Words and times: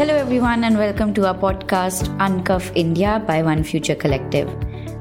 Hello, 0.00 0.14
everyone, 0.16 0.64
and 0.64 0.78
welcome 0.78 1.12
to 1.12 1.26
our 1.26 1.34
podcast, 1.34 2.06
Uncuff 2.26 2.72
India 2.74 3.22
by 3.26 3.42
One 3.42 3.62
Future 3.62 3.94
Collective. 3.94 4.48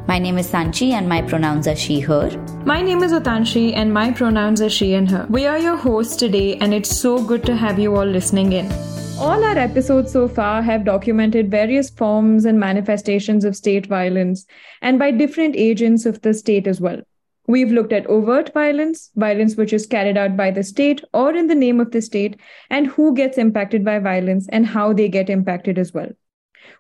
My 0.10 0.20
name 0.20 0.38
is 0.38 0.52
Sanchi, 0.52 0.92
and 0.92 1.08
my 1.08 1.22
pronouns 1.22 1.70
are 1.70 1.76
she, 1.78 2.02
her. 2.02 2.30
My 2.66 2.82
name 2.82 3.02
is 3.02 3.14
Utanshi, 3.14 3.74
and 3.74 3.94
my 3.94 4.12
pronouns 4.12 4.62
are 4.62 4.70
she 4.70 4.96
and 4.96 5.10
her. 5.10 5.26
We 5.30 5.46
are 5.46 5.58
your 5.58 5.78
hosts 5.78 6.18
today, 6.18 6.58
and 6.58 6.74
it's 6.74 6.94
so 6.94 7.24
good 7.24 7.46
to 7.46 7.56
have 7.56 7.80
you 7.80 7.96
all 7.96 8.04
listening 8.06 8.52
in. 8.52 8.70
All 9.18 9.42
our 9.42 9.58
episodes 9.58 10.12
so 10.12 10.28
far 10.28 10.62
have 10.62 10.84
documented 10.84 11.50
various 11.50 11.90
forms 11.90 12.44
and 12.44 12.60
manifestations 12.60 13.46
of 13.46 13.56
state 13.56 13.86
violence, 13.86 14.46
and 14.82 15.00
by 15.00 15.12
different 15.12 15.56
agents 15.56 16.06
of 16.06 16.22
the 16.24 16.34
state 16.34 16.68
as 16.68 16.82
well. 16.82 17.00
We've 17.50 17.72
looked 17.72 17.94
at 17.94 18.06
overt 18.06 18.54
violence, 18.54 19.10
violence 19.16 19.56
which 19.56 19.74
is 19.74 19.88
carried 19.88 20.18
out 20.18 20.38
by 20.38 20.52
the 20.52 20.62
state 20.62 21.04
or 21.16 21.34
in 21.34 21.48
the 21.48 21.56
name 21.56 21.80
of 21.80 21.90
the 21.90 22.00
state, 22.00 22.40
and 22.70 22.86
who 22.86 23.16
gets 23.16 23.40
impacted 23.40 23.84
by 23.84 23.98
violence 23.98 24.48
and 24.50 24.68
how 24.68 24.94
they 24.94 25.10
get 25.10 25.32
impacted 25.32 25.80
as 25.80 25.92
well. 25.92 26.10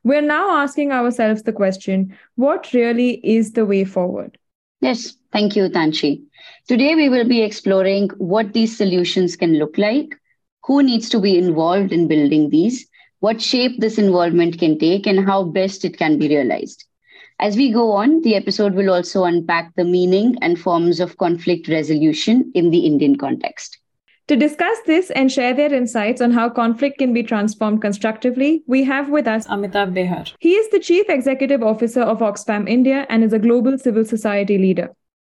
We're 0.03 0.21
now 0.21 0.51
asking 0.57 0.91
ourselves 0.91 1.41
the 1.41 1.53
question 1.53 2.15
what 2.35 2.71
really 2.71 3.13
is 3.23 3.53
the 3.53 3.65
way 3.65 3.83
forward? 3.83 4.37
Yes, 4.79 5.15
thank 5.33 5.55
you, 5.55 5.69
Tanshi. 5.69 6.21
Today 6.67 6.93
we 6.93 7.09
will 7.09 7.27
be 7.27 7.41
exploring 7.41 8.09
what 8.19 8.53
these 8.53 8.77
solutions 8.77 9.35
can 9.35 9.57
look 9.57 9.75
like, 9.75 10.15
who 10.65 10.83
needs 10.83 11.09
to 11.09 11.19
be 11.19 11.35
involved 11.35 11.91
in 11.91 12.07
building 12.07 12.51
these, 12.51 12.87
what 13.21 13.41
shape 13.41 13.79
this 13.79 13.97
involvement 13.97 14.59
can 14.59 14.77
take, 14.77 15.07
and 15.07 15.25
how 15.25 15.45
best 15.45 15.83
it 15.83 15.97
can 15.97 16.19
be 16.19 16.27
realized. 16.27 16.85
As 17.41 17.55
we 17.55 17.71
go 17.71 17.91
on, 17.91 18.21
the 18.21 18.35
episode 18.35 18.73
will 18.75 18.89
also 18.89 19.23
unpack 19.23 19.73
the 19.75 19.85
meaning 19.85 20.35
and 20.41 20.59
forms 20.59 20.99
of 20.99 21.17
conflict 21.17 21.69
resolution 21.69 22.51
in 22.53 22.69
the 22.69 22.79
Indian 22.79 23.17
context. 23.17 23.79
To 24.27 24.35
discuss 24.35 24.77
this 24.85 25.09
and 25.11 25.31
share 25.31 25.53
their 25.53 25.73
insights 25.73 26.21
on 26.21 26.31
how 26.31 26.49
conflict 26.49 26.99
can 26.99 27.13
be 27.13 27.23
transformed 27.23 27.81
constructively, 27.81 28.61
we 28.67 28.83
have 28.83 29.09
with 29.09 29.25
us 29.25 29.47
Amitabh 29.47 29.93
Behar. 29.93 30.25
He 30.39 30.51
is 30.51 30.69
the 30.69 30.79
Chief 30.79 31.09
Executive 31.09 31.63
Officer 31.63 32.01
of 32.01 32.19
Oxfam 32.19 32.67
India 32.69 33.07
and 33.09 33.23
is 33.23 33.31
a 33.31 33.39
global 33.39 33.77
civil 33.77 34.03
society 34.03 34.57
leader. 34.57 34.89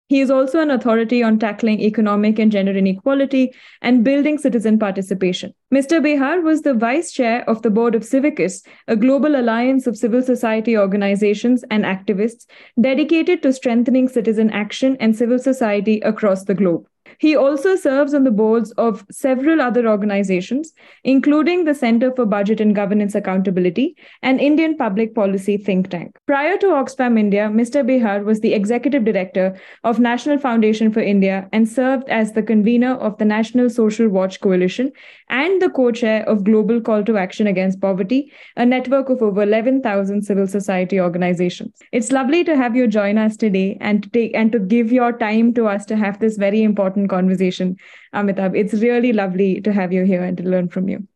He 0.09 0.21
is 0.21 0.31
also 0.31 0.59
an 0.59 0.71
authority 0.71 1.21
on 1.21 1.37
tackling 1.37 1.79
economic 1.81 2.39
and 2.39 2.51
gender 2.51 2.75
inequality 2.75 3.53
and 3.83 4.03
building 4.03 4.39
citizen 4.39 4.79
participation. 4.79 5.53
Mr. 5.71 6.01
Behar 6.01 6.41
was 6.41 6.63
the 6.63 6.73
vice 6.73 7.11
chair 7.11 7.47
of 7.47 7.61
the 7.61 7.69
board 7.69 7.93
of 7.93 8.01
Civicus, 8.01 8.65
a 8.87 8.95
global 8.95 9.39
alliance 9.39 9.85
of 9.85 9.95
civil 9.95 10.23
society 10.23 10.75
organizations 10.75 11.63
and 11.69 11.83
activists 11.83 12.47
dedicated 12.81 13.43
to 13.43 13.53
strengthening 13.53 14.07
citizen 14.07 14.49
action 14.49 14.97
and 14.99 15.15
civil 15.15 15.37
society 15.37 15.99
across 15.99 16.45
the 16.45 16.55
globe. 16.55 16.87
He 17.19 17.35
also 17.35 17.75
serves 17.75 18.13
on 18.13 18.23
the 18.23 18.31
boards 18.31 18.71
of 18.71 19.05
several 19.11 19.61
other 19.61 19.87
organizations, 19.87 20.71
including 21.03 21.65
the 21.65 21.75
Center 21.75 22.13
for 22.15 22.25
Budget 22.25 22.61
and 22.61 22.73
Governance 22.73 23.13
Accountability, 23.13 23.95
an 24.23 24.39
Indian 24.39 24.77
public 24.77 25.13
policy 25.13 25.57
think 25.57 25.89
tank. 25.89 26.17
Prior 26.27 26.57
to 26.57 26.67
Oxfam 26.67 27.19
India, 27.19 27.49
Mr. 27.49 27.85
Behar 27.85 28.23
was 28.23 28.39
the 28.39 28.53
executive 28.53 29.03
director 29.03 29.59
of 29.83 29.99
National 29.99 30.37
Foundation 30.37 30.93
for 30.93 31.01
India 31.01 31.49
and 31.51 31.67
served 31.67 32.07
as 32.07 32.31
the 32.31 32.41
convener 32.41 32.93
of 32.93 33.17
the 33.17 33.25
National 33.25 33.69
Social 33.69 34.07
Watch 34.07 34.39
Coalition 34.39 34.89
and 35.29 35.61
the 35.61 35.69
co 35.69 35.91
chair 35.91 36.23
of 36.27 36.45
Global 36.45 36.79
Call 36.79 37.03
to 37.03 37.17
Action 37.17 37.47
Against 37.47 37.81
Poverty, 37.81 38.31
a 38.55 38.65
network 38.65 39.09
of 39.09 39.21
over 39.21 39.43
11,000 39.43 40.21
civil 40.21 40.47
society 40.47 41.01
organizations. 41.01 41.77
It's 41.91 42.13
lovely 42.13 42.45
to 42.45 42.55
have 42.55 42.77
you 42.77 42.87
join 42.87 43.17
us 43.17 43.35
today 43.35 43.77
and 43.81 44.03
to, 44.03 44.09
take, 44.09 44.31
and 44.33 44.53
to 44.53 44.59
give 44.59 44.93
your 44.93 45.11
time 45.11 45.53
to 45.55 45.67
us 45.67 45.85
to 45.87 45.97
have 45.97 46.19
this 46.19 46.37
very 46.37 46.63
important 46.63 47.08
conversation, 47.09 47.77
Amitabh. 48.15 48.57
It's 48.57 48.73
really 48.75 49.13
lovely 49.13 49.61
to 49.61 49.73
have 49.73 49.93
you 49.93 50.05
here 50.05 50.23
and 50.23 50.37
to 50.37 50.43
learn 50.43 50.69
from 50.69 50.89
you. 50.89 51.07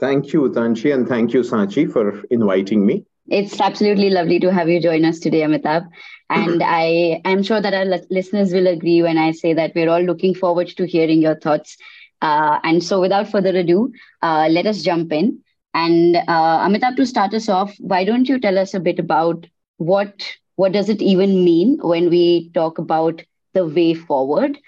Thank 0.00 0.32
you, 0.32 0.50
Tanshi, 0.50 0.94
and 0.94 1.08
thank 1.08 1.34
you, 1.34 1.40
Sanchi, 1.42 1.90
for 1.90 2.22
inviting 2.30 2.86
me. 2.86 3.04
It's 3.28 3.60
absolutely 3.60 4.10
lovely 4.10 4.40
to 4.40 4.52
have 4.52 4.68
you 4.68 4.80
join 4.80 5.04
us 5.04 5.18
today, 5.20 5.40
Amitabh. 5.42 5.86
And 6.30 6.62
I 6.62 7.20
am 7.24 7.42
sure 7.42 7.60
that 7.60 7.74
our 7.74 7.84
listeners 8.10 8.52
will 8.52 8.66
agree 8.66 9.02
when 9.02 9.18
I 9.18 9.32
say 9.32 9.54
that 9.54 9.72
we're 9.74 9.90
all 9.90 10.02
looking 10.02 10.34
forward 10.34 10.68
to 10.76 10.86
hearing 10.86 11.20
your 11.22 11.36
thoughts. 11.36 11.76
Uh, 12.22 12.58
and 12.64 12.82
so, 12.82 13.00
without 13.00 13.28
further 13.28 13.56
ado, 13.56 13.92
uh, 14.22 14.48
let 14.50 14.66
us 14.66 14.82
jump 14.82 15.12
in. 15.12 15.40
And 15.74 16.16
uh, 16.16 16.66
Amitabh, 16.66 16.96
to 16.96 17.06
start 17.06 17.34
us 17.34 17.48
off, 17.48 17.74
why 17.78 18.04
don't 18.04 18.28
you 18.28 18.40
tell 18.40 18.58
us 18.58 18.74
a 18.74 18.80
bit 18.80 18.98
about 18.98 19.46
what 19.76 20.36
what 20.56 20.72
does 20.72 20.88
it 20.88 21.00
even 21.02 21.44
mean 21.44 21.78
when 21.82 22.10
we 22.10 22.50
talk 22.54 22.78
about 22.78 23.22
the 23.54 23.66
way 23.66 23.94
forward? 23.94 24.58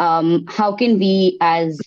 Um, 0.00 0.46
how 0.48 0.72
can 0.74 0.98
we 0.98 1.38
as 1.40 1.78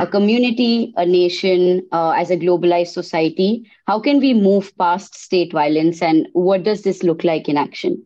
a 0.00 0.06
community 0.06 0.92
a 0.96 1.06
nation 1.06 1.82
uh, 1.92 2.10
as 2.10 2.30
a 2.30 2.36
globalized 2.36 2.92
society 2.92 3.70
how 3.86 4.00
can 4.00 4.20
we 4.20 4.34
move 4.34 4.76
past 4.78 5.14
state 5.14 5.52
violence 5.52 6.02
and 6.02 6.28
what 6.32 6.64
does 6.64 6.82
this 6.82 7.02
look 7.02 7.24
like 7.24 7.48
in 7.48 7.56
action? 7.56 8.02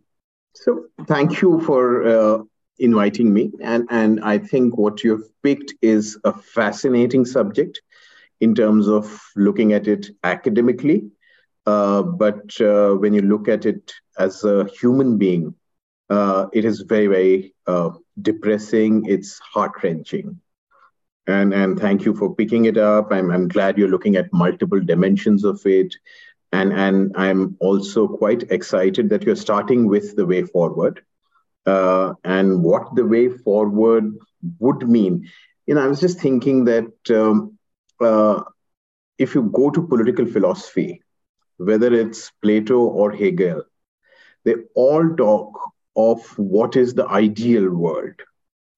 So 0.55 0.85
thank 1.07 1.43
you 1.43 1.61
for 1.61 2.07
uh, 2.07 2.39
inviting 2.79 3.33
me. 3.33 3.53
And 3.63 3.87
and 3.91 4.21
i 4.23 4.39
think 4.39 4.77
what 4.77 5.03
you've 5.05 5.29
picked 5.43 5.75
is 5.83 6.19
a 6.25 6.33
fascinating 6.33 7.25
subject 7.25 7.83
in 8.41 8.55
terms 8.55 8.89
of 8.89 9.21
looking 9.37 9.73
at 9.73 9.89
it 9.89 10.09
academically. 10.23 11.11
Uh, 11.67 12.03
but 12.03 12.61
uh, 12.61 12.93
when 12.95 13.15
you 13.15 13.23
look 13.23 13.49
at 13.49 13.65
it 13.65 13.93
as 14.19 14.45
a 14.45 14.67
human 14.81 15.17
being 15.19 15.55
uh, 16.11 16.47
it 16.53 16.65
is 16.65 16.81
very, 16.83 17.07
very 17.07 17.55
uh, 17.67 17.91
depressing. 18.21 19.07
It's 19.07 19.39
heart 19.39 19.73
wrenching. 19.83 20.41
And, 21.27 21.55
and 21.55 21.81
thank 21.81 22.05
you 22.05 22.15
for 22.15 22.35
picking 22.35 22.67
it 22.67 22.77
up. 22.77 23.11
I'm, 23.11 23.31
I'm 23.31 23.49
glad 23.49 23.79
you're 23.79 23.89
looking 23.89 24.17
at 24.17 24.33
multiple 24.33 24.81
dimensions 24.81 25.45
of 25.45 25.65
it. 25.65 25.95
And, 26.53 26.73
and 26.73 27.13
I'm 27.17 27.57
also 27.61 28.07
quite 28.07 28.45
excited 28.51 29.09
that 29.11 29.25
you're 29.25 29.37
starting 29.37 29.87
with 29.87 30.17
the 30.17 30.27
way 30.27 30.43
forward 30.43 31.03
uh, 31.67 32.15
and 32.25 32.63
what 32.63 32.95
the 32.95 33.05
way 33.05 33.29
forward 33.29 34.17
would 34.59 34.89
mean. 34.89 35.29
You 35.67 35.75
know, 35.75 35.85
I 35.85 35.87
was 35.87 36.01
just 36.01 36.21
thinking 36.21 36.67
that 36.67 36.93
um, 37.11 37.59
uh, 38.01 38.43
if 39.19 39.35
you 39.35 39.45
go 39.45 39.71
to 39.71 39.87
political 39.87 40.27
philosophy, 40.27 41.03
whether 41.57 41.93
it's 41.93 42.31
Plato 42.43 42.81
or 42.81 43.13
Hegel, 43.13 43.63
they 44.45 44.55
all 44.75 45.17
talk 45.17 45.73
of 45.97 46.27
what 46.39 46.77
is 46.77 46.95
the 46.95 47.07
ideal 47.07 47.71
world. 47.71 48.15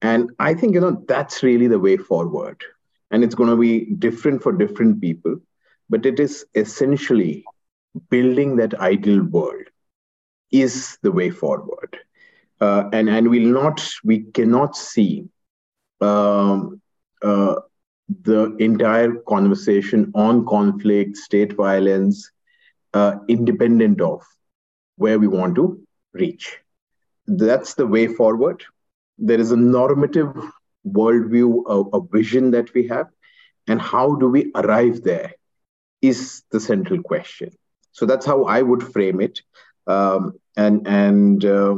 And 0.02 0.30
I 0.38 0.54
think, 0.54 0.74
you 0.74 0.80
know, 0.80 1.02
that's 1.08 1.42
really 1.42 1.66
the 1.66 1.78
way 1.78 1.96
forward. 1.96 2.62
And 3.10 3.24
it's 3.24 3.34
going 3.34 3.50
to 3.50 3.56
be 3.56 3.86
different 3.94 4.42
for 4.42 4.52
different 4.52 5.00
people, 5.00 5.40
but 5.88 6.04
it 6.04 6.20
is 6.20 6.44
essentially 6.54 7.44
building 8.10 8.56
that 8.56 8.74
ideal 8.74 9.22
world 9.22 9.64
is 10.50 10.98
the 11.02 11.12
way 11.12 11.30
forward. 11.30 11.96
Uh, 12.60 12.88
and 12.92 13.08
and 13.08 13.28
we'll 13.28 13.52
not, 13.52 13.86
we 14.04 14.20
cannot 14.32 14.76
see 14.76 15.28
um, 16.00 16.80
uh, 17.22 17.56
the 18.22 18.54
entire 18.56 19.14
conversation 19.28 20.10
on 20.14 20.46
conflict, 20.46 21.16
state 21.16 21.52
violence, 21.54 22.30
uh, 22.94 23.16
independent 23.28 24.00
of 24.00 24.22
where 24.96 25.18
we 25.18 25.26
want 25.26 25.54
to 25.54 25.80
reach 26.12 26.58
that's 27.26 27.74
the 27.74 27.86
way 27.86 28.06
forward. 28.08 28.64
There 29.18 29.40
is 29.40 29.52
a 29.52 29.56
normative 29.56 30.34
worldview, 30.86 31.62
a, 31.66 31.96
a 31.96 32.00
vision 32.12 32.50
that 32.52 32.72
we 32.74 32.86
have, 32.88 33.06
and 33.66 33.80
how 33.80 34.14
do 34.16 34.28
we 34.28 34.50
arrive 34.54 35.02
there 35.02 35.32
is 36.02 36.42
the 36.50 36.60
central 36.60 37.02
question. 37.02 37.50
So 37.92 38.06
that's 38.06 38.26
how 38.26 38.44
I 38.44 38.62
would 38.62 38.82
frame 38.82 39.20
it, 39.20 39.40
um, 39.86 40.32
and 40.56 40.86
and 40.86 41.44
uh, 41.44 41.76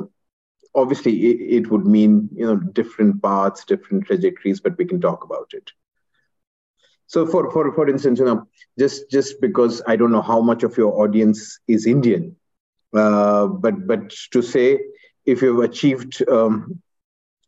obviously 0.74 1.12
it, 1.26 1.62
it 1.64 1.70
would 1.70 1.86
mean 1.86 2.28
you 2.34 2.46
know 2.46 2.56
different 2.56 3.22
paths, 3.22 3.64
different 3.64 4.06
trajectories, 4.06 4.60
but 4.60 4.76
we 4.78 4.84
can 4.84 5.00
talk 5.00 5.24
about 5.24 5.50
it. 5.52 5.70
So 7.06 7.26
for 7.26 7.50
for 7.50 7.72
for 7.72 7.88
instance, 7.88 8.18
you 8.18 8.24
know, 8.26 8.46
just 8.78 9.10
just 9.10 9.40
because 9.40 9.82
I 9.86 9.96
don't 9.96 10.12
know 10.12 10.22
how 10.22 10.40
much 10.40 10.62
of 10.62 10.76
your 10.76 11.02
audience 11.02 11.58
is 11.66 11.86
Indian, 11.86 12.36
uh, 12.94 13.46
but 13.46 13.86
but 13.86 14.10
to 14.32 14.42
say 14.42 14.80
if 15.28 15.42
you've 15.42 15.60
achieved 15.60 16.26
um, 16.26 16.80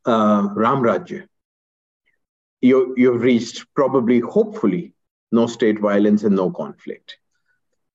uh, 0.04 0.48
Ram 0.54 0.82
Rajya, 0.82 1.26
you, 2.60 2.94
you've 2.96 3.22
reached 3.22 3.64
probably, 3.74 4.20
hopefully, 4.20 4.92
no 5.32 5.46
state 5.46 5.78
violence 5.78 6.22
and 6.22 6.36
no 6.36 6.50
conflict. 6.50 7.16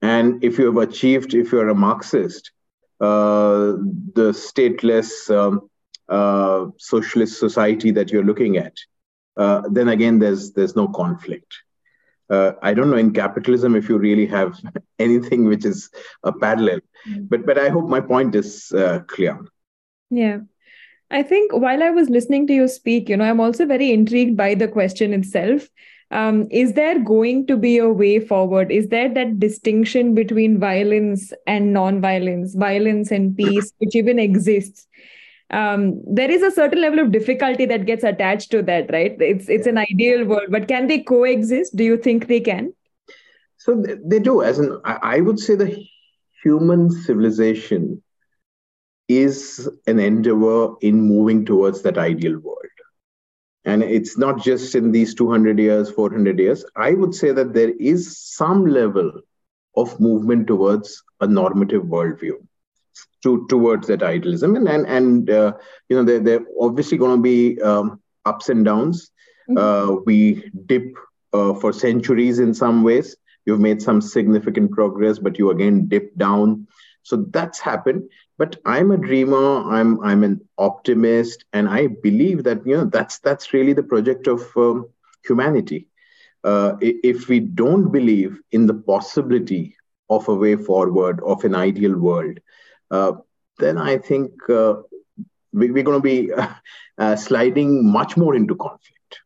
And 0.01 0.43
if 0.43 0.57
you 0.57 0.65
have 0.65 0.89
achieved, 0.89 1.35
if 1.35 1.51
you're 1.51 1.69
a 1.69 1.75
Marxist, 1.75 2.51
uh, 2.99 3.77
the 4.19 4.33
stateless 4.33 5.29
um, 5.29 5.69
uh, 6.09 6.71
socialist 6.77 7.39
society 7.39 7.91
that 7.91 8.11
you're 8.11 8.23
looking 8.23 8.57
at, 8.57 8.75
uh, 9.37 9.61
then 9.69 9.89
again, 9.89 10.17
there's 10.17 10.51
there's 10.53 10.75
no 10.75 10.87
conflict. 10.87 11.53
Uh, 12.29 12.53
I 12.63 12.73
don't 12.73 12.89
know 12.89 12.97
in 12.97 13.13
capitalism 13.13 13.75
if 13.75 13.87
you 13.89 13.97
really 13.99 14.25
have 14.27 14.59
anything 14.99 15.45
which 15.45 15.65
is 15.65 15.91
a 16.23 16.31
parallel, 16.31 16.79
mm. 17.07 17.29
but 17.29 17.45
but 17.45 17.59
I 17.59 17.69
hope 17.69 17.87
my 17.87 18.01
point 18.01 18.33
is 18.33 18.71
uh, 18.71 19.01
clear. 19.07 19.39
Yeah. 20.09 20.39
I 21.11 21.23
think 21.23 21.53
while 21.53 21.83
I 21.83 21.91
was 21.91 22.09
listening 22.09 22.47
to 22.47 22.53
you 22.53 22.67
speak, 22.67 23.09
you 23.09 23.17
know, 23.17 23.25
I'm 23.25 23.39
also 23.39 23.65
very 23.65 23.91
intrigued 23.91 24.35
by 24.35 24.55
the 24.55 24.67
question 24.67 25.13
itself. 25.13 25.69
um, 26.11 26.47
is 26.51 26.73
there 26.73 26.99
going 26.99 27.47
to 27.47 27.57
be 27.57 27.77
a 27.77 27.89
way 27.89 28.19
forward? 28.19 28.71
Is 28.71 28.87
there 28.89 29.11
that 29.13 29.39
distinction 29.39 30.13
between 30.13 30.59
violence 30.59 31.33
and 31.47 31.73
non-violence, 31.73 32.55
violence 32.55 33.11
and 33.11 33.35
peace, 33.35 33.73
which 33.79 33.95
even 33.95 34.19
exists? 34.19 34.87
Um, 35.51 36.01
there 36.05 36.31
is 36.31 36.41
a 36.41 36.51
certain 36.51 36.81
level 36.81 36.99
of 36.99 37.11
difficulty 37.11 37.65
that 37.65 37.85
gets 37.85 38.03
attached 38.03 38.51
to 38.51 38.61
that, 38.63 38.91
right? 38.91 39.15
It's 39.19 39.49
it's 39.49 39.67
an 39.67 39.77
ideal 39.77 40.25
world, 40.25 40.49
but 40.49 40.67
can 40.67 40.87
they 40.87 40.99
coexist? 40.99 41.75
Do 41.75 41.83
you 41.83 41.97
think 41.97 42.27
they 42.27 42.39
can? 42.39 42.73
So 43.57 43.83
they 44.03 44.19
do. 44.19 44.41
As 44.41 44.59
an, 44.59 44.79
I 44.85 45.21
would 45.21 45.39
say 45.39 45.55
the 45.55 45.75
human 46.43 46.91
civilization 46.91 48.01
is 49.07 49.69
an 49.87 49.99
endeavor 49.99 50.75
in 50.81 51.01
moving 51.01 51.45
towards 51.45 51.81
that 51.83 51.97
ideal 51.97 52.39
world. 52.39 52.59
And 53.65 53.81
it's 53.81 54.17
not 54.17 54.43
just 54.43 54.75
in 54.75 54.91
these 54.91 55.15
200 55.15 55.57
years, 55.57 55.89
400 55.89 56.39
years. 56.39 56.63
I 56.75 56.91
would 56.91 57.15
say 57.15 57.31
that 57.31 57.53
there 57.53 57.71
is 57.79 58.17
some 58.19 58.65
level 58.65 59.21
of 59.75 59.99
movement 59.99 60.47
towards 60.47 61.03
a 61.19 61.27
normative 61.27 61.83
worldview, 61.83 62.45
to, 63.23 63.45
towards 63.47 63.87
that 63.87 64.03
idealism. 64.03 64.55
And, 64.55 64.67
and, 64.67 64.85
and 64.85 65.29
uh, 65.29 65.53
you 65.89 65.97
know, 65.97 66.03
they're, 66.03 66.19
they're 66.19 66.45
obviously 66.59 66.97
going 66.99 67.17
to 67.17 67.21
be 67.21 67.59
um, 67.61 68.01
ups 68.25 68.49
and 68.49 68.63
downs. 68.63 69.09
Mm-hmm. 69.49 69.57
Uh, 69.57 69.95
we 70.05 70.51
dip 70.67 70.93
uh, 71.33 71.55
for 71.55 71.73
centuries 71.73 72.39
in 72.39 72.53
some 72.53 72.83
ways. 72.83 73.15
You've 73.45 73.59
made 73.59 73.81
some 73.81 74.01
significant 74.01 74.71
progress, 74.71 75.19
but 75.19 75.37
you 75.37 75.49
again 75.49 75.87
dip 75.87 76.15
down. 76.17 76.67
So 77.05 77.23
that's 77.29 77.59
happened. 77.59 78.09
But 78.37 78.57
I'm 78.65 78.91
a 78.91 78.97
dreamer. 78.97 79.61
I'm 79.71 80.01
I'm 80.01 80.23
an 80.23 80.41
optimist, 80.57 81.45
and 81.53 81.69
I 81.69 81.87
believe 81.87 82.43
that 82.45 82.65
you 82.65 82.77
know 82.77 82.85
that's 82.85 83.19
that's 83.19 83.53
really 83.53 83.73
the 83.73 83.83
project 83.83 84.27
of 84.27 84.41
um, 84.57 84.89
humanity. 85.23 85.87
Uh, 86.43 86.73
if 86.81 87.27
we 87.29 87.39
don't 87.39 87.91
believe 87.91 88.39
in 88.51 88.65
the 88.65 88.73
possibility 88.73 89.75
of 90.09 90.27
a 90.27 90.33
way 90.33 90.55
forward, 90.55 91.21
of 91.23 91.43
an 91.43 91.55
ideal 91.55 91.95
world, 91.97 92.39
uh, 92.91 93.13
then 93.59 93.77
I 93.77 93.97
think 93.97 94.31
uh, 94.49 94.75
we, 95.53 95.69
are 95.69 95.83
going 95.83 96.01
to 96.01 96.09
be 96.09 96.31
uh, 96.97 97.15
sliding 97.15 97.91
much 97.91 98.17
more 98.17 98.35
into 98.35 98.55
conflict. 98.55 99.19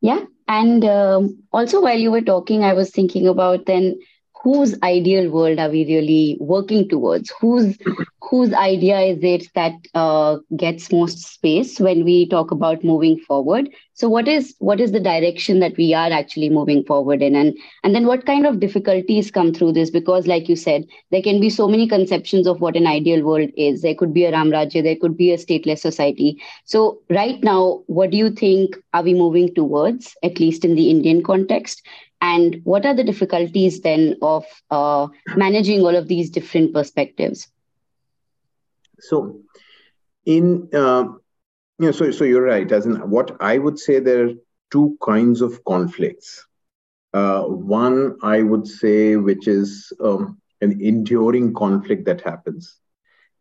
Yeah, 0.00 0.24
and 0.46 0.84
um, 0.84 1.42
also 1.52 1.82
while 1.82 1.98
you 1.98 2.12
were 2.12 2.28
talking, 2.32 2.62
I 2.62 2.74
was 2.74 2.90
thinking 2.90 3.26
about 3.26 3.66
then 3.66 3.98
whose 4.44 4.76
ideal 4.82 5.30
world 5.30 5.58
are 5.58 5.70
we 5.70 5.84
really 5.86 6.36
working 6.40 6.88
towards? 6.88 7.32
Whose 7.40 7.78
whose 8.20 8.52
idea 8.52 9.00
is 9.00 9.18
it 9.22 9.48
that 9.54 9.72
uh, 9.94 10.38
gets 10.56 10.92
most 10.92 11.18
space 11.20 11.80
when 11.80 12.04
we 12.04 12.28
talk 12.28 12.50
about 12.50 12.84
moving 12.84 13.18
forward? 13.18 13.70
So 13.94 14.08
what 14.08 14.28
is 14.28 14.54
what 14.58 14.80
is 14.80 14.92
the 14.92 15.00
direction 15.00 15.60
that 15.60 15.76
we 15.78 15.94
are 15.94 16.10
actually 16.12 16.50
moving 16.50 16.84
forward 16.84 17.22
in? 17.22 17.34
And 17.34 17.56
and 17.82 17.94
then 17.94 18.06
what 18.06 18.26
kind 18.26 18.46
of 18.46 18.60
difficulties 18.60 19.30
come 19.30 19.54
through 19.54 19.72
this? 19.72 19.90
Because 19.90 20.26
like 20.26 20.48
you 20.48 20.56
said 20.56 20.84
there 21.10 21.22
can 21.22 21.40
be 21.40 21.50
so 21.50 21.68
many 21.68 21.88
conceptions 21.88 22.46
of 22.46 22.60
what 22.60 22.76
an 22.76 22.86
ideal 22.86 23.24
world 23.24 23.50
is. 23.56 23.82
There 23.82 23.94
could 23.94 24.12
be 24.12 24.24
a 24.26 24.32
ram 24.32 24.50
rajya 24.50 24.82
there 24.82 24.96
could 24.96 25.16
be 25.16 25.32
a 25.32 25.38
stateless 25.38 25.78
society. 25.78 26.40
So 26.64 26.98
right 27.08 27.42
now 27.42 27.82
what 27.86 28.10
do 28.10 28.16
you 28.18 28.30
think 28.30 28.76
are 28.92 29.02
we 29.02 29.14
moving 29.14 29.54
towards 29.54 30.16
at 30.22 30.38
least 30.38 30.64
in 30.64 30.74
the 30.74 30.90
indian 30.90 31.22
context 31.22 31.82
and 32.20 32.60
what 32.64 32.86
are 32.86 32.94
the 32.94 33.04
difficulties 33.04 33.80
then 33.80 34.16
of 34.22 34.44
uh, 34.70 35.08
managing 35.36 35.80
all 35.80 35.94
of 35.94 36.08
these 36.08 36.30
different 36.30 36.72
perspectives? 36.72 37.48
So 39.00 39.40
in 40.24 40.68
uh, 40.72 41.04
you 41.78 41.86
know 41.86 41.92
so 41.92 42.10
so 42.10 42.24
you're 42.24 42.42
right. 42.42 42.70
As 42.70 42.86
in 42.86 42.96
what 43.10 43.36
i 43.40 43.58
would 43.58 43.78
say 43.78 43.98
there 44.00 44.26
are 44.26 44.34
two 44.70 44.96
kinds 45.04 45.40
of 45.40 45.64
conflicts. 45.64 46.46
Uh, 47.12 47.42
one 47.42 48.16
i 48.22 48.42
would 48.42 48.66
say 48.66 49.16
which 49.16 49.46
is 49.46 49.92
um, 50.02 50.40
an 50.60 50.80
enduring 50.80 51.52
conflict 51.54 52.06
that 52.06 52.20
happens. 52.20 52.76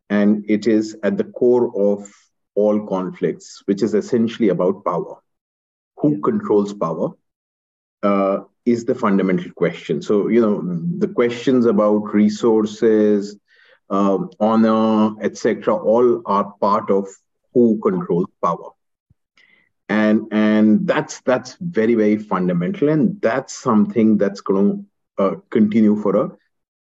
And 0.10 0.46
it 0.48 0.68
is 0.68 0.96
at 1.04 1.18
the 1.18 1.24
core 1.24 1.72
of 1.76 2.12
all 2.56 2.86
conflicts 2.86 3.64
which 3.66 3.82
is 3.82 3.94
essentially 3.94 4.50
about 4.50 4.84
power. 4.86 5.16
Who 5.98 6.20
controls 6.22 6.74
power? 6.74 7.12
Uh, 8.04 8.42
is 8.66 8.86
the 8.86 8.96
fundamental 8.96 9.52
question. 9.52 10.02
So, 10.02 10.28
you 10.28 10.42
know, 10.42 10.62
the 10.98 11.08
questions 11.08 11.66
about 11.66 12.14
resources, 12.14 13.38
uh, 13.90 14.20
honor, 14.40 15.16
etc., 15.22 15.76
all 15.76 16.22
are 16.26 16.54
part 16.62 16.90
of 16.90 17.08
who 17.54 17.80
controls 17.82 18.28
power. 18.42 18.72
And, 19.90 20.28
and 20.32 20.88
that's 20.88 21.20
that's 21.22 21.56
very 21.60 21.94
very 21.94 22.18
fundamental 22.18 22.90
and 22.90 23.22
that's 23.22 23.54
something 23.54 24.18
that's 24.18 24.42
going 24.42 24.88
to 25.18 25.24
uh, 25.24 25.36
continue 25.52 26.02
for 26.02 26.16
a 26.16 26.32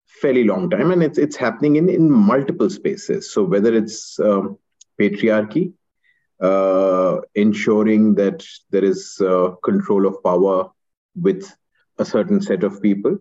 fairly 0.05 0.43
long 0.43 0.69
time 0.69 0.91
and 0.91 1.03
it's 1.03 1.17
it's 1.17 1.35
happening 1.35 1.75
in 1.75 1.89
in 1.89 2.09
multiple 2.09 2.69
spaces 2.69 3.33
so 3.33 3.43
whether 3.43 3.73
it's 3.73 4.19
um, 4.19 4.57
patriarchy 4.97 5.73
uh, 6.39 7.19
ensuring 7.35 8.15
that 8.15 8.45
there 8.69 8.83
is 8.83 9.19
uh, 9.21 9.51
control 9.63 10.05
of 10.05 10.23
power 10.23 10.69
with 11.15 11.51
a 11.99 12.05
certain 12.05 12.41
set 12.41 12.63
of 12.63 12.81
people, 12.81 13.17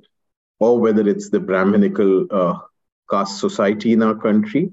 or 0.61 0.79
whether 0.79 1.07
it's 1.09 1.31
the 1.31 1.41
Brahminical 1.41 2.27
uh, 2.31 2.59
caste 3.11 3.39
society 3.39 3.93
in 3.93 4.03
our 4.03 4.15
country, 4.15 4.73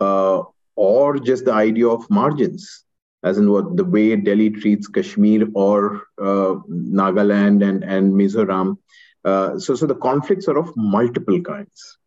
uh, 0.00 0.42
or 0.76 1.18
just 1.18 1.44
the 1.44 1.52
idea 1.52 1.88
of 1.88 2.08
margins, 2.10 2.84
as 3.22 3.38
in 3.38 3.50
what 3.50 3.76
the 3.76 3.84
way 3.84 4.16
Delhi 4.16 4.50
treats 4.50 4.88
Kashmir 4.88 5.48
or 5.54 6.02
uh, 6.20 6.54
Nagaland 6.70 7.68
and, 7.68 7.84
and 7.84 8.12
Mizoram. 8.12 8.78
Uh, 9.24 9.58
so, 9.58 9.74
so 9.74 9.86
the 9.86 9.94
conflicts 9.96 10.48
are 10.48 10.56
of 10.58 10.72
multiple 10.76 11.40
kinds. 11.40 11.98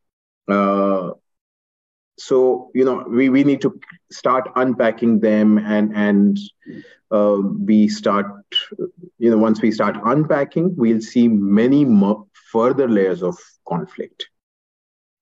So 2.17 2.71
you 2.73 2.85
know 2.85 3.03
we, 3.07 3.29
we 3.29 3.43
need 3.43 3.61
to 3.61 3.79
start 4.11 4.49
unpacking 4.55 5.19
them 5.19 5.57
and 5.57 5.95
and 5.95 6.37
uh, 7.11 7.37
we 7.65 7.87
start 7.87 8.25
you 9.17 9.31
know 9.31 9.37
once 9.37 9.61
we 9.61 9.71
start 9.71 9.97
unpacking 10.05 10.75
we'll 10.77 11.01
see 11.01 11.27
many 11.27 11.85
more 11.85 12.25
further 12.51 12.87
layers 12.87 13.23
of 13.23 13.37
conflict. 13.67 14.27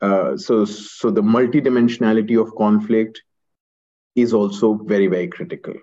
Uh, 0.01 0.37
so 0.37 0.65
so 0.65 1.09
the 1.09 1.21
multidimensionality 1.21 2.39
of 2.41 2.55
conflict 2.55 3.21
is 4.15 4.33
also 4.33 4.73
very 4.85 5.07
very 5.07 5.27
critical. 5.27 5.73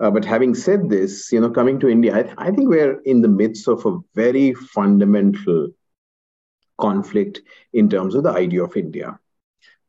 Uh, 0.00 0.10
but 0.10 0.24
having 0.24 0.54
said 0.54 0.88
this 0.88 1.30
you 1.32 1.40
know 1.40 1.50
coming 1.50 1.78
to 1.80 1.88
india 1.88 2.14
I, 2.16 2.22
th- 2.22 2.34
I 2.38 2.50
think 2.50 2.68
we're 2.68 3.00
in 3.04 3.20
the 3.22 3.28
midst 3.28 3.68
of 3.68 3.84
a 3.86 3.98
very 4.14 4.54
fundamental 4.54 5.68
conflict 6.78 7.42
in 7.72 7.88
terms 7.88 8.14
of 8.14 8.24
the 8.24 8.30
idea 8.30 8.64
of 8.64 8.76
india 8.76 9.18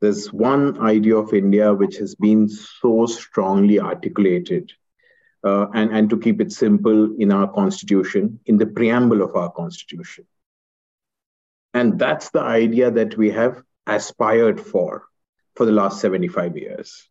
there's 0.00 0.32
one 0.32 0.80
idea 0.80 1.16
of 1.16 1.32
India 1.32 1.72
which 1.72 1.96
has 1.96 2.14
been 2.14 2.48
so 2.48 3.06
strongly 3.06 3.80
articulated, 3.80 4.72
uh, 5.44 5.66
and, 5.74 5.90
and 5.90 6.10
to 6.10 6.18
keep 6.18 6.40
it 6.40 6.52
simple, 6.52 7.14
in 7.18 7.32
our 7.32 7.50
constitution, 7.52 8.40
in 8.46 8.58
the 8.58 8.66
preamble 8.66 9.22
of 9.22 9.34
our 9.36 9.50
constitution. 9.50 10.26
And 11.72 11.98
that's 11.98 12.30
the 12.30 12.40
idea 12.40 12.90
that 12.90 13.16
we 13.16 13.30
have 13.30 13.62
aspired 13.86 14.60
for 14.60 15.04
for 15.54 15.66
the 15.66 15.72
last 15.72 16.00
75 16.00 16.56
years. 16.56 17.08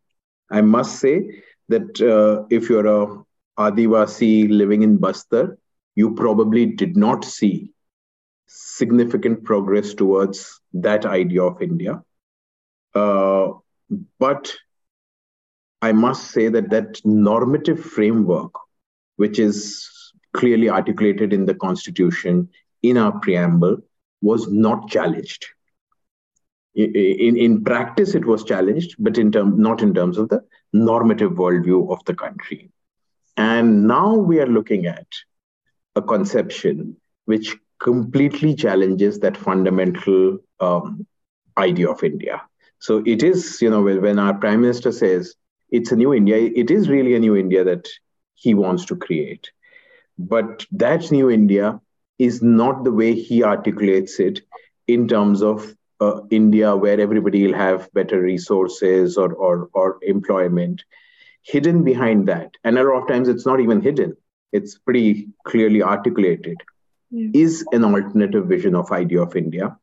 I 0.51 0.61
must 0.61 0.99
say 0.99 1.43
that 1.69 2.01
uh, 2.01 2.45
if 2.49 2.69
you're 2.69 2.87
a 2.87 3.23
Adivasi 3.57 4.49
living 4.49 4.83
in 4.83 4.97
Bastar, 4.99 5.57
you 5.95 6.13
probably 6.13 6.65
did 6.65 6.97
not 6.97 7.23
see 7.23 7.71
significant 8.47 9.43
progress 9.43 9.93
towards 9.93 10.59
that 10.73 11.05
idea 11.05 11.43
of 11.43 11.61
India. 11.61 12.03
Uh, 12.95 13.51
but 14.17 14.55
I 15.81 15.91
must 15.91 16.31
say 16.31 16.47
that 16.47 16.69
that 16.69 17.01
normative 17.05 17.79
framework, 17.79 18.51
which 19.17 19.37
is 19.37 19.87
clearly 20.33 20.69
articulated 20.69 21.33
in 21.33 21.45
the 21.45 21.53
Constitution, 21.55 22.49
in 22.81 22.97
our 22.97 23.19
preamble, 23.19 23.77
was 24.21 24.49
not 24.49 24.89
challenged. 24.89 25.45
In, 26.73 27.37
in 27.37 27.63
practice, 27.63 28.15
it 28.15 28.25
was 28.25 28.43
challenged, 28.43 28.95
but 28.99 29.17
in 29.17 29.31
term, 29.31 29.61
not 29.61 29.81
in 29.81 29.93
terms 29.93 30.17
of 30.17 30.29
the 30.29 30.43
normative 30.73 31.33
worldview 31.33 31.91
of 31.91 32.03
the 32.05 32.13
country. 32.13 32.71
And 33.37 33.87
now 33.87 34.13
we 34.15 34.39
are 34.39 34.47
looking 34.47 34.85
at 34.85 35.07
a 35.95 36.01
conception 36.01 36.97
which 37.25 37.55
completely 37.79 38.55
challenges 38.55 39.19
that 39.19 39.37
fundamental 39.37 40.39
um, 40.59 41.05
idea 41.57 41.89
of 41.89 42.03
India. 42.03 42.41
So 42.79 43.03
it 43.05 43.23
is, 43.23 43.61
you 43.61 43.69
know, 43.69 43.81
when 43.81 44.19
our 44.19 44.33
prime 44.33 44.61
minister 44.61 44.91
says 44.91 45.35
it's 45.69 45.91
a 45.91 45.95
new 45.95 46.13
India, 46.13 46.37
it 46.37 46.69
is 46.71 46.89
really 46.89 47.15
a 47.15 47.19
new 47.19 47.35
India 47.35 47.63
that 47.63 47.87
he 48.35 48.53
wants 48.53 48.85
to 48.85 48.95
create. 48.95 49.51
But 50.17 50.65
that 50.71 51.11
new 51.11 51.29
India 51.29 51.79
is 52.19 52.41
not 52.41 52.83
the 52.83 52.91
way 52.91 53.13
he 53.13 53.43
articulates 53.43 54.19
it 54.19 54.41
in 54.87 55.07
terms 55.07 55.41
of 55.41 55.75
uh, 55.99 56.21
India, 56.29 56.75
where 56.75 56.99
everybody 56.99 57.45
will 57.47 57.55
have 57.55 57.91
better 57.93 58.21
resources 58.21 59.17
or, 59.17 59.33
or, 59.33 59.69
or 59.73 59.97
employment. 60.01 60.83
Hidden 61.43 61.83
behind 61.83 62.27
that, 62.27 62.51
and 62.63 62.77
a 62.77 62.83
lot 62.83 63.03
of 63.03 63.07
times 63.07 63.27
it's 63.27 63.45
not 63.45 63.59
even 63.59 63.81
hidden. 63.81 64.15
it's 64.55 64.77
pretty 64.77 65.27
clearly 65.45 65.83
articulated, 65.83 66.57
yeah. 67.11 67.29
is 67.33 67.65
an 67.73 67.83
alternative 67.83 68.47
vision 68.47 68.73
of 68.75 68.91
idea 68.91 69.21
of 69.21 69.35
India, 69.35 69.77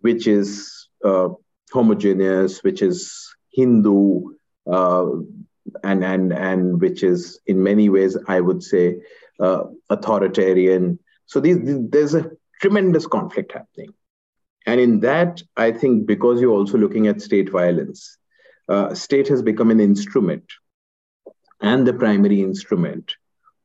which 0.00 0.26
is 0.26 0.88
uh, 1.04 1.28
homogeneous, 1.74 2.62
which 2.62 2.80
is 2.80 3.34
Hindu, 3.52 4.34
uh, 4.66 5.06
and 5.82 6.04
and 6.04 6.32
and 6.32 6.80
which 6.80 7.02
is 7.02 7.40
in 7.46 7.62
many 7.62 7.88
ways, 7.88 8.16
I 8.28 8.40
would 8.40 8.62
say, 8.62 9.00
uh, 9.40 9.64
authoritarian. 9.90 10.98
So 11.26 11.40
these, 11.40 11.58
there's 11.90 12.14
a 12.14 12.30
tremendous 12.62 13.06
conflict 13.06 13.52
happening, 13.52 13.92
and 14.66 14.80
in 14.80 15.00
that, 15.00 15.42
I 15.56 15.72
think 15.72 16.06
because 16.06 16.40
you're 16.40 16.58
also 16.60 16.78
looking 16.78 17.08
at 17.08 17.20
state 17.20 17.50
violence, 17.50 18.16
uh, 18.68 18.94
state 18.94 19.28
has 19.28 19.42
become 19.42 19.70
an 19.70 19.80
instrument 19.80 20.44
and 21.60 21.86
the 21.86 21.94
primary 21.94 22.40
instrument 22.42 23.16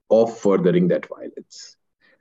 of 0.10 0.38
furthering 0.38 0.88
that 0.88 1.06
violence. 1.08 1.75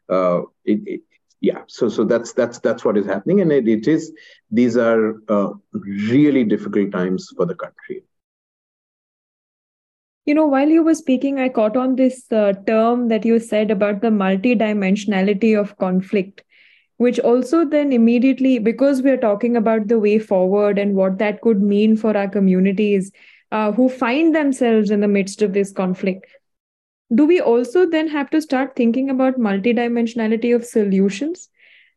Uh, 0.08 0.42
it, 0.64 0.80
it, 0.86 1.00
yeah, 1.40 1.62
so 1.68 1.88
so 1.88 2.04
that's 2.04 2.32
that's 2.32 2.58
that's 2.58 2.84
what 2.84 2.96
is 2.96 3.06
happening, 3.06 3.40
and 3.40 3.52
it, 3.52 3.68
it 3.68 3.86
is 3.86 4.12
these 4.50 4.76
are 4.76 5.22
uh, 5.28 5.50
really 5.72 6.44
difficult 6.44 6.90
times 6.90 7.28
for 7.36 7.46
the 7.46 7.54
country. 7.54 8.02
You 10.26 10.34
know, 10.34 10.46
while 10.46 10.68
you 10.68 10.82
were 10.82 10.94
speaking, 10.94 11.38
I 11.38 11.48
caught 11.48 11.76
on 11.76 11.96
this 11.96 12.30
uh, 12.30 12.52
term 12.66 13.08
that 13.08 13.24
you 13.24 13.38
said 13.38 13.70
about 13.70 14.02
the 14.02 14.08
multidimensionality 14.08 15.58
of 15.58 15.78
conflict, 15.78 16.44
which 16.98 17.18
also 17.20 17.64
then 17.64 17.92
immediately, 17.92 18.58
because 18.58 19.00
we're 19.00 19.16
talking 19.16 19.56
about 19.56 19.88
the 19.88 19.98
way 19.98 20.18
forward 20.18 20.78
and 20.78 20.94
what 20.94 21.18
that 21.18 21.40
could 21.40 21.62
mean 21.62 21.96
for 21.96 22.16
our 22.16 22.28
communities 22.28 23.10
uh, 23.52 23.72
who 23.72 23.88
find 23.88 24.34
themselves 24.34 24.90
in 24.90 25.00
the 25.00 25.08
midst 25.08 25.40
of 25.40 25.54
this 25.54 25.72
conflict, 25.72 26.26
do 27.14 27.24
we 27.24 27.40
also 27.40 27.86
then 27.86 28.08
have 28.08 28.30
to 28.30 28.40
start 28.40 28.76
thinking 28.76 29.10
about 29.10 29.38
multidimensionality 29.38 30.54
of 30.54 30.64
solutions? 30.64 31.48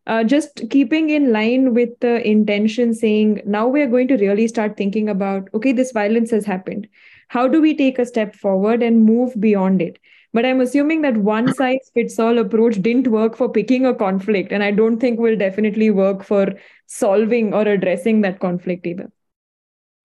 Uh, 0.07 0.23
just 0.23 0.63
keeping 0.71 1.09
in 1.11 1.31
line 1.31 1.73
with 1.75 1.89
the 1.99 2.27
intention 2.27 2.93
saying 2.93 3.39
now 3.45 3.67
we 3.67 3.81
are 3.81 3.87
going 3.87 4.07
to 4.07 4.17
really 4.17 4.47
start 4.47 4.75
thinking 4.75 5.07
about 5.07 5.47
okay 5.53 5.71
this 5.71 5.91
violence 5.91 6.31
has 6.31 6.43
happened. 6.43 6.87
How 7.27 7.47
do 7.47 7.61
we 7.61 7.77
take 7.77 7.99
a 7.99 8.05
step 8.05 8.35
forward 8.35 8.81
and 8.81 9.05
move 9.05 9.39
beyond 9.39 9.81
it? 9.81 9.99
But 10.33 10.45
i'm 10.45 10.61
assuming 10.61 11.01
that 11.01 11.17
one 11.17 11.53
size 11.53 11.91
fits 11.93 12.17
all 12.17 12.37
approach 12.39 12.81
didn't 12.81 13.09
work 13.09 13.35
for 13.35 13.49
picking 13.49 13.85
a 13.85 13.93
conflict 13.93 14.51
and 14.51 14.63
i 14.63 14.71
don't 14.71 14.99
think 14.99 15.19
will 15.19 15.37
definitely 15.37 15.91
work 15.91 16.23
for 16.23 16.53
solving 16.87 17.53
or 17.53 17.63
addressing 17.63 18.21
that 18.21 18.39
conflict 18.39 18.87
either. 18.87 19.11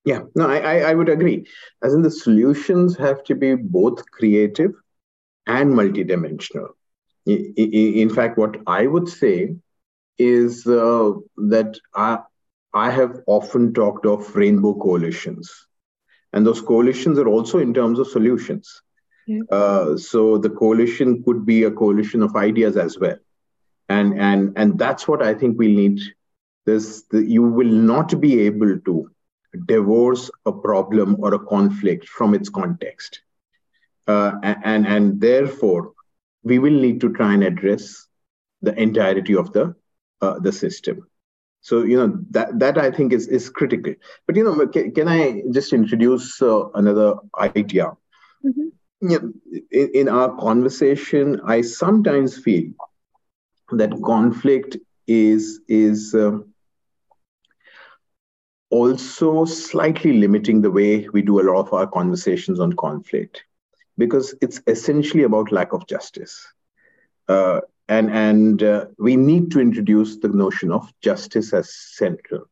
Yeah 0.05 0.23
no 0.35 0.49
i 0.49 0.79
i 0.91 0.95
would 0.95 1.09
agree. 1.09 1.47
As 1.83 1.95
in 1.95 2.03
the 2.03 2.11
solutions 2.11 2.97
have 2.97 3.23
to 3.25 3.35
be 3.35 3.55
both 3.55 4.11
creative 4.11 4.73
and 5.47 5.73
multidimensional. 5.73 6.71
In 7.27 8.11
fact, 8.11 8.39
what 8.39 8.57
I 8.67 8.87
would 8.87 9.09
say 9.09 9.57
is 10.19 10.67
uh, 10.67 11.13
that 11.37 11.79
I, 11.95 12.19
I 12.73 12.91
have 12.91 13.21
often 13.27 13.75
talked 13.75 14.07
of 14.07 14.35
rainbow 14.37 14.75
coalitions. 14.75 15.67
And 16.33 16.47
those 16.47 16.61
coalitions 16.61 17.19
are 17.19 17.29
also 17.29 17.59
in 17.59 17.75
terms 17.75 17.99
of 17.99 18.09
solutions. 18.09 18.83
Yeah. 19.27 19.41
Uh, 19.51 19.97
so 19.97 20.39
the 20.39 20.51
coalition 20.51 21.23
could 21.25 21.45
be 21.45 21.65
a 21.65 21.71
coalition 21.71 22.23
of 22.23 22.37
ideas 22.37 22.77
as 22.77 22.99
well. 22.99 23.17
And, 23.89 24.19
and, 24.19 24.53
and 24.57 24.79
that's 24.79 25.09
what 25.09 25.23
I 25.23 25.35
think 25.35 25.59
we 25.59 25.75
need. 25.75 26.01
This, 26.65 27.03
the, 27.11 27.23
you 27.23 27.43
will 27.43 27.67
not 27.67 28.21
be 28.21 28.41
able 28.41 28.79
to 28.81 29.11
divorce 29.67 30.31
a 30.45 30.53
problem 30.53 31.17
or 31.21 31.35
a 31.35 31.39
conflict 31.39 32.09
from 32.09 32.35
its 32.35 32.49
context 32.49 33.21
uh, 34.07 34.33
and 34.43 34.87
and 34.87 35.21
therefore 35.21 35.93
we 36.43 36.59
will 36.59 36.73
need 36.73 37.01
to 37.01 37.13
try 37.13 37.35
and 37.35 37.45
address 37.45 38.07
the 38.63 38.75
entirety 38.81 39.35
of 39.35 39.53
the 39.53 39.75
uh, 40.23 40.39
the 40.39 40.53
system. 40.53 41.09
So 41.61 41.83
you 41.83 41.97
know 41.97 42.19
that 42.31 42.59
that 42.61 42.79
i 42.79 42.91
think 42.91 43.13
is 43.13 43.27
is 43.29 43.51
critical. 43.51 43.95
But 44.27 44.37
you 44.37 44.45
know 44.45 44.67
can, 44.69 44.93
can 44.93 45.09
i 45.09 45.43
just 45.51 45.73
introduce 45.73 46.41
uh, 46.41 46.69
another 46.75 47.15
idea? 47.39 47.93
Mm-hmm. 48.45 48.69
you 49.11 49.19
know, 49.19 49.33
in, 49.73 49.91
in, 49.95 50.09
our 50.09 50.37
conversation 50.37 51.41
i 51.45 51.61
sometimes 51.63 52.37
feel 52.39 52.71
that 53.73 53.91
conflict 54.05 54.77
is 55.07 55.61
is 55.69 56.15
uh, 56.15 56.39
also 58.71 59.45
slightly 59.47 60.13
limiting 60.19 60.61
the 60.61 60.71
way 60.71 61.09
we 61.09 61.23
do 61.23 61.41
a 61.41 61.47
lot 61.49 61.59
of 61.59 61.73
our 61.73 61.87
conversations 61.87 62.61
on 62.61 62.73
conflict 62.75 63.45
because 63.99 64.35
it's 64.41 64.61
essentially 64.67 65.23
about 65.23 65.53
lack 65.53 65.73
of 65.73 65.87
justice. 65.87 66.47
Uh, 67.29 67.61
and 67.89 68.11
and 68.11 68.63
uh, 68.63 68.87
we 68.99 69.17
need 69.17 69.51
to 69.53 69.61
introduce 69.61 70.19
the 70.19 70.29
notion 70.29 70.73
of 70.73 70.93
justice 71.01 71.53
as 71.53 71.75
central. 71.75 72.45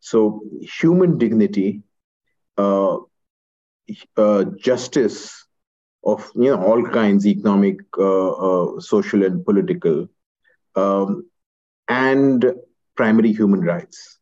So, 0.00 0.42
human 0.60 1.18
dignity, 1.18 1.82
uh, 2.56 2.98
uh 4.16 4.44
justice 4.58 5.46
of 6.04 6.30
you 6.34 6.50
know 6.54 6.62
all 6.62 6.82
kinds, 6.84 7.26
economic, 7.26 7.78
uh, 7.98 8.30
uh, 8.30 8.80
social, 8.80 9.24
and 9.24 9.44
political, 9.44 10.08
um, 10.76 11.28
and 11.88 12.54
primary 12.94 13.32
human 13.32 13.62
rights. 13.62 14.18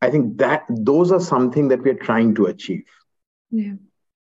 I 0.00 0.10
think 0.10 0.38
that 0.38 0.64
those 0.68 1.12
are 1.12 1.20
something 1.20 1.68
that 1.68 1.82
we 1.82 1.90
are 1.90 2.02
trying 2.06 2.34
to 2.36 2.46
achieve. 2.46 2.84
Yeah 3.50 3.74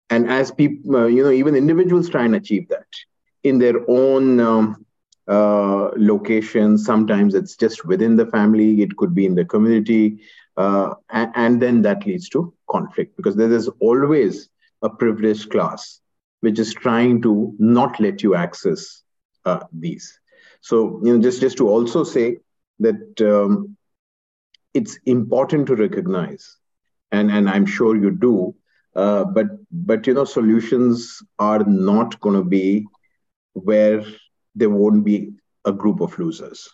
and 0.09 0.29
as 0.29 0.51
people 0.51 0.95
uh, 0.95 1.05
you 1.05 1.23
know 1.23 1.31
even 1.31 1.55
individuals 1.55 2.09
try 2.09 2.25
and 2.25 2.35
achieve 2.35 2.67
that 2.69 2.87
in 3.43 3.59
their 3.59 3.89
own 3.89 4.39
um, 4.39 4.85
uh, 5.27 5.91
locations 5.95 6.85
sometimes 6.85 7.35
it's 7.35 7.55
just 7.55 7.85
within 7.85 8.15
the 8.15 8.25
family. 8.25 8.81
It 8.81 8.97
could 8.97 9.13
be 9.13 9.25
in 9.25 9.35
the 9.35 9.45
community 9.45 10.21
uh, 10.57 10.95
and, 11.09 11.31
and, 11.35 11.61
then 11.61 11.83
that 11.83 12.05
leads 12.05 12.27
to 12.29 12.53
conflict 12.69 13.15
because 13.15 13.35
there 13.35 13.51
is 13.51 13.69
always 13.79 14.49
a 14.81 14.89
privileged 14.89 15.51
class 15.51 16.01
which 16.41 16.57
is 16.57 16.73
trying 16.73 17.21
to 17.21 17.53
not 17.59 17.99
let 17.99 18.23
you 18.23 18.33
access 18.33 19.03
uh, 19.45 19.59
these. 19.71 20.19
So 20.61 20.99
you 21.03 21.15
know 21.15 21.21
just 21.21 21.41
just 21.41 21.57
to 21.57 21.69
also 21.69 22.03
say 22.03 22.37
that 22.79 23.21
um, 23.21 23.77
it's 24.73 24.97
important 25.05 25.67
to 25.67 25.75
recognize 25.75 26.57
and 27.11 27.31
and 27.31 27.49
i'm 27.49 27.65
sure 27.65 27.95
you 27.95 28.11
do 28.11 28.55
uh, 29.01 29.23
but 29.25 29.47
but 29.71 30.07
you 30.07 30.13
know 30.13 30.25
solutions 30.25 31.23
are 31.37 31.63
not 31.63 32.19
going 32.19 32.35
to 32.35 32.47
be 32.57 32.85
where 33.53 34.03
there 34.55 34.69
won't 34.69 35.03
be 35.05 35.17
a 35.65 35.71
group 35.71 36.01
of 36.01 36.17
losers. 36.19 36.69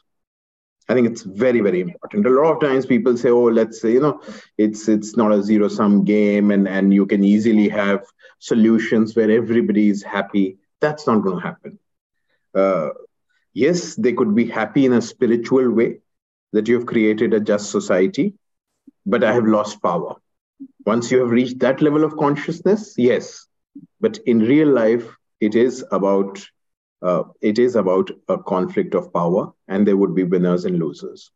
I 0.87 0.93
think 0.93 1.07
it's 1.07 1.23
very 1.23 1.61
very 1.61 1.81
important. 1.81 2.27
A 2.27 2.29
lot 2.29 2.53
of 2.53 2.61
times 2.61 2.85
people 2.85 3.17
say 3.17 3.29
oh 3.29 3.49
let's 3.59 3.81
say 3.81 3.93
you 3.93 4.01
know 4.01 4.21
it's 4.57 4.87
it's 4.87 5.15
not 5.17 5.31
a 5.31 5.41
zero 5.43 5.67
sum 5.67 6.03
game 6.03 6.51
and 6.51 6.67
and 6.67 6.93
you 6.93 7.05
can 7.05 7.23
easily 7.23 7.69
have 7.69 8.05
solutions 8.39 9.15
where 9.15 9.31
everybody 9.31 9.89
is 9.89 10.03
happy. 10.03 10.57
That's 10.81 11.07
not 11.07 11.23
going 11.23 11.39
to 11.39 11.47
happen. 11.47 11.79
Uh, 12.53 12.89
yes 13.55 13.95
they 13.95 14.13
could 14.13 14.35
be 14.35 14.45
happy 14.45 14.85
in 14.85 14.93
a 14.93 15.01
spiritual 15.01 15.71
way 15.71 15.99
that 16.53 16.67
you've 16.67 16.85
created 16.85 17.33
a 17.33 17.39
just 17.39 17.71
society 17.71 18.33
but 19.05 19.23
i 19.23 19.33
have 19.33 19.47
lost 19.55 19.81
power 19.81 20.15
once 20.85 21.11
you 21.11 21.19
have 21.19 21.29
reached 21.31 21.59
that 21.59 21.81
level 21.81 22.03
of 22.03 22.15
consciousness 22.17 22.93
yes 22.97 23.47
but 23.99 24.17
in 24.25 24.39
real 24.39 24.67
life 24.67 25.15
it 25.39 25.55
is 25.55 25.83
about 25.91 26.39
uh, 27.01 27.23
it 27.41 27.57
is 27.59 27.75
about 27.75 28.09
a 28.29 28.37
conflict 28.37 28.93
of 28.95 29.11
power 29.13 29.51
and 29.67 29.87
there 29.87 29.97
would 29.97 30.15
be 30.15 30.23
winners 30.23 30.65
and 30.65 30.79
losers 30.79 31.31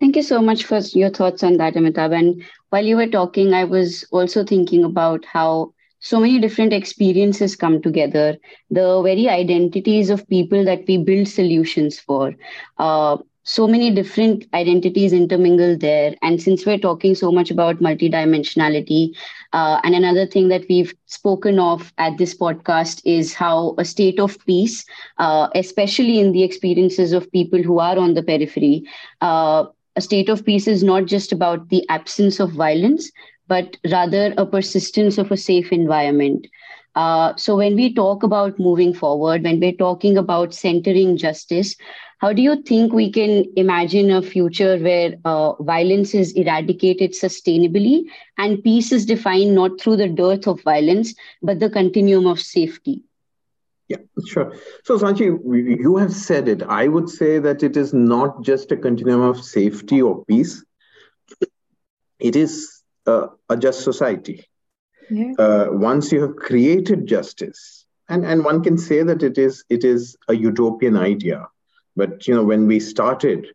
Thank 0.00 0.16
you 0.16 0.22
so 0.22 0.40
much 0.40 0.64
for 0.64 0.78
your 0.92 1.10
thoughts 1.10 1.42
on 1.42 1.56
that, 1.58 1.74
Amitabh. 1.74 2.12
And 2.18 2.42
while 2.70 2.84
you 2.84 2.96
were 2.96 3.06
talking, 3.06 3.52
I 3.54 3.64
was 3.64 4.04
also 4.10 4.44
thinking 4.44 4.84
about 4.84 5.24
how 5.26 5.72
so 6.00 6.20
many 6.20 6.38
different 6.38 6.72
experiences 6.72 7.56
come 7.56 7.80
together, 7.82 8.36
the 8.70 9.02
very 9.02 9.28
identities 9.28 10.10
of 10.10 10.28
people 10.28 10.64
that 10.64 10.84
we 10.86 10.98
build 10.98 11.28
solutions 11.28 11.98
for. 11.98 12.34
Uh, 12.78 13.18
so 13.48 13.66
many 13.66 13.90
different 13.90 14.44
identities 14.54 15.12
intermingle 15.12 15.76
there. 15.76 16.14
And 16.22 16.40
since 16.42 16.66
we're 16.66 16.78
talking 16.78 17.14
so 17.14 17.32
much 17.32 17.50
about 17.50 17.80
multidimensionality, 17.80 19.16
uh, 19.52 19.80
and 19.84 19.94
another 19.94 20.26
thing 20.26 20.48
that 20.48 20.64
we've 20.68 20.94
spoken 21.06 21.58
of 21.58 21.92
at 21.98 22.18
this 22.18 22.36
podcast 22.36 23.00
is 23.04 23.34
how 23.34 23.74
a 23.78 23.84
state 23.84 24.20
of 24.20 24.38
peace, 24.46 24.84
uh, 25.18 25.48
especially 25.54 26.20
in 26.20 26.32
the 26.32 26.42
experiences 26.44 27.12
of 27.12 27.30
people 27.32 27.62
who 27.62 27.78
are 27.78 27.98
on 27.98 28.14
the 28.14 28.22
periphery, 28.22 28.84
uh, 29.22 29.64
a 29.96 30.00
state 30.02 30.28
of 30.28 30.44
peace 30.44 30.68
is 30.68 30.82
not 30.84 31.06
just 31.06 31.32
about 31.32 31.68
the 31.70 31.84
absence 31.88 32.40
of 32.40 32.52
violence, 32.52 33.10
but 33.48 33.76
rather 33.90 34.34
a 34.36 34.46
persistence 34.46 35.18
of 35.18 35.32
a 35.32 35.36
safe 35.36 35.72
environment. 35.72 36.46
Uh, 36.94 37.34
so 37.36 37.56
when 37.56 37.76
we 37.76 37.94
talk 37.94 38.22
about 38.22 38.58
moving 38.58 38.92
forward, 38.92 39.44
when 39.44 39.60
we're 39.60 39.72
talking 39.72 40.16
about 40.18 40.54
centering 40.54 41.16
justice, 41.16 41.76
how 42.18 42.32
do 42.32 42.42
you 42.42 42.62
think 42.62 42.92
we 42.92 43.10
can 43.10 43.44
imagine 43.56 44.10
a 44.10 44.22
future 44.22 44.76
where 44.78 45.14
uh, 45.24 45.54
violence 45.62 46.14
is 46.14 46.32
eradicated 46.32 47.12
sustainably 47.12 48.02
and 48.36 48.62
peace 48.62 48.92
is 48.92 49.06
defined 49.06 49.54
not 49.54 49.80
through 49.80 49.96
the 49.96 50.08
dearth 50.08 50.46
of 50.46 50.60
violence, 50.62 51.14
but 51.42 51.60
the 51.60 51.70
continuum 51.70 52.26
of 52.26 52.40
safety? 52.40 53.02
Yeah, 53.88 53.98
sure. 54.26 54.52
So, 54.84 54.98
Sanchi, 54.98 55.26
you 55.80 55.96
have 55.96 56.12
said 56.12 56.48
it. 56.48 56.62
I 56.62 56.88
would 56.88 57.08
say 57.08 57.38
that 57.38 57.62
it 57.62 57.76
is 57.76 57.94
not 57.94 58.42
just 58.42 58.70
a 58.72 58.76
continuum 58.76 59.22
of 59.22 59.42
safety 59.42 60.02
or 60.02 60.24
peace, 60.26 60.64
it 62.18 62.36
is 62.36 62.82
uh, 63.06 63.28
a 63.48 63.56
just 63.56 63.82
society. 63.82 64.44
Yeah. 65.10 65.32
Uh, 65.38 65.66
once 65.70 66.12
you 66.12 66.20
have 66.20 66.36
created 66.36 67.06
justice, 67.06 67.86
and, 68.08 68.26
and 68.26 68.44
one 68.44 68.62
can 68.62 68.76
say 68.76 69.02
that 69.02 69.22
it 69.22 69.38
is 69.38 69.64
it 69.70 69.84
is 69.84 70.16
a 70.28 70.34
utopian 70.34 70.96
idea, 70.96 71.46
but 71.98 72.26
you 72.28 72.34
know 72.34 72.44
when 72.44 72.66
we 72.66 72.80
started, 72.80 73.48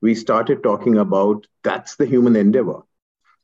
we 0.00 0.14
started 0.14 0.62
talking 0.62 0.96
about 0.98 1.46
that's 1.64 1.96
the 1.96 2.06
human 2.06 2.36
endeavor 2.36 2.80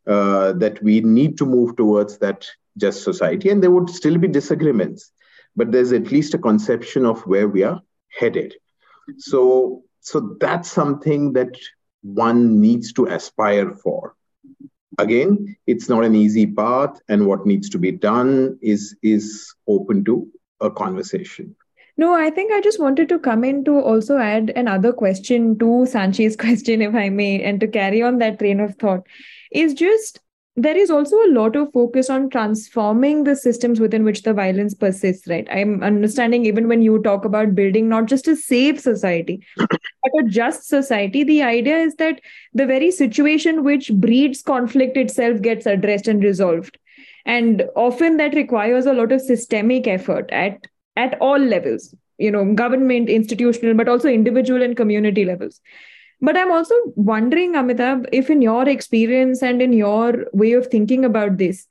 uh, 0.07 0.53
that 0.65 0.83
we 0.83 1.01
need 1.01 1.39
to 1.39 1.47
move 1.47 1.77
towards 1.77 2.19
that 2.19 2.47
just 2.79 3.03
society, 3.03 3.51
and 3.51 3.63
there 3.63 3.71
would 3.71 3.91
still 3.91 4.19
be 4.19 4.29
disagreements, 4.29 5.11
but 5.57 5.73
there's 5.73 5.93
at 5.93 6.13
least 6.13 6.35
a 6.35 6.39
conception 6.39 7.05
of 7.05 7.27
where 7.27 7.49
we 7.49 7.65
are 7.65 7.81
headed. 8.21 8.55
So 9.19 9.83
so 10.01 10.37
that's 10.41 10.71
something 10.71 11.33
that 11.35 11.57
one 12.03 12.61
needs 12.61 12.93
to 12.93 13.07
aspire 13.07 13.73
for 13.73 14.15
again 14.99 15.57
it's 15.67 15.89
not 15.89 16.05
an 16.05 16.15
easy 16.15 16.47
path 16.47 17.01
and 17.09 17.27
what 17.27 17.47
needs 17.47 17.69
to 17.71 17.79
be 17.79 17.91
done 17.91 18.59
is 18.63 18.97
is 19.03 19.55
open 19.69 20.05
to 20.05 20.29
a 20.61 20.71
conversation 20.71 21.55
no 21.97 22.15
i 22.15 22.29
think 22.31 22.53
i 22.53 22.61
just 22.61 22.81
wanted 22.81 23.09
to 23.09 23.19
come 23.19 23.45
in 23.45 23.65
to 23.65 23.79
also 23.79 24.19
add 24.19 24.53
another 24.57 24.93
question 24.93 25.59
to 25.59 25.71
sanchi's 25.95 26.37
question 26.45 26.83
if 26.83 26.95
i 26.95 27.09
may 27.09 27.43
and 27.43 27.61
to 27.61 27.67
carry 27.67 28.03
on 28.03 28.19
that 28.19 28.39
train 28.39 28.61
of 28.61 28.75
thought. 28.77 29.07
Is 29.53 29.75
just 29.75 30.21
there 30.59 30.77
is 30.77 30.91
also 30.91 31.17
a 31.17 31.29
lot 31.29 31.55
of 31.55 31.71
focus 31.73 32.09
on 32.09 32.31
transforming 32.31 33.25
the 33.25 33.37
systems 33.37 33.79
within 33.79 34.05
which 34.05 34.23
the 34.23 34.33
violence 34.33 34.73
persists 34.73 35.27
right? 35.29 35.47
I'm 35.51 35.83
understanding 35.83 36.47
even 36.47 36.67
when 36.67 36.81
you 36.81 37.01
talk 37.03 37.27
about 37.27 37.55
building 37.55 37.91
not 37.91 38.07
just 38.07 38.27
a 38.27 38.35
safe 38.35 38.81
society 38.81 39.45
but 39.59 40.21
a 40.21 40.29
just 40.29 40.67
society 40.67 41.25
the 41.25 41.43
idea 41.43 41.77
is 41.77 41.95
that 41.97 42.21
the 42.55 42.67
very 42.67 42.91
situation 42.91 43.65
which 43.65 43.93
breeds 43.93 44.43
conflict 44.43 44.97
itself 44.97 45.43
gets 45.43 45.67
addressed 45.67 46.09
and 46.09 46.23
resolved. 46.23 46.79
And 47.27 47.65
often 47.75 48.17
that 48.17 48.35
requires 48.35 48.87
a 48.87 48.95
lot 48.95 49.13
of 49.13 49.21
systemic 49.21 49.87
effort 49.87 50.31
at 50.31 50.67
at 50.97 51.21
all 51.21 51.39
levels 51.39 51.95
you 52.19 52.31
know 52.31 52.45
government 52.55 53.09
institutional 53.09 53.75
but 53.75 53.89
also 53.89 54.09
individual 54.09 54.63
and 54.63 54.77
community 54.77 55.25
levels 55.25 55.61
but 56.21 56.37
I'm 56.37 56.51
also 56.51 56.75
wondering, 56.95 57.53
Amitabh, 57.55 58.09
if 58.13 58.31
in 58.31 58.41
your 58.41 58.69
experience 58.69 59.43
and 59.43 59.61
in 59.61 59.73
your 59.73 60.27
way 60.33 60.53
of 60.53 60.67
thinking 60.69 61.05
about 61.05 61.37
this, 61.37 61.67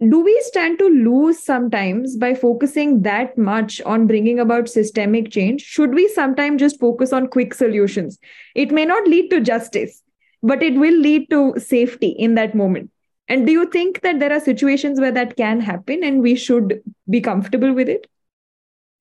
do 0.00 0.20
we 0.20 0.40
stand 0.42 0.78
to 0.78 0.88
lose 0.88 1.42
sometimes 1.42 2.16
by 2.16 2.34
focusing 2.34 3.02
that 3.02 3.36
much 3.36 3.80
on 3.82 4.06
bringing 4.06 4.38
about 4.38 4.68
systemic 4.68 5.30
change? 5.30 5.62
Should 5.62 5.94
we 5.94 6.08
sometimes 6.08 6.60
just 6.60 6.78
focus 6.78 7.12
on 7.12 7.28
quick 7.28 7.54
solutions? 7.54 8.18
It 8.54 8.70
may 8.70 8.84
not 8.84 9.06
lead 9.08 9.28
to 9.30 9.40
justice, 9.40 10.02
but 10.42 10.62
it 10.62 10.74
will 10.74 10.96
lead 10.96 11.30
to 11.30 11.54
safety 11.58 12.08
in 12.08 12.34
that 12.36 12.54
moment. 12.54 12.90
And 13.28 13.46
do 13.46 13.52
you 13.52 13.66
think 13.66 14.00
that 14.02 14.20
there 14.20 14.32
are 14.32 14.40
situations 14.40 15.00
where 15.00 15.12
that 15.12 15.36
can 15.36 15.60
happen 15.60 16.02
and 16.02 16.22
we 16.22 16.34
should 16.34 16.82
be 17.08 17.20
comfortable 17.20 17.72
with 17.72 17.88
it? 17.88 18.06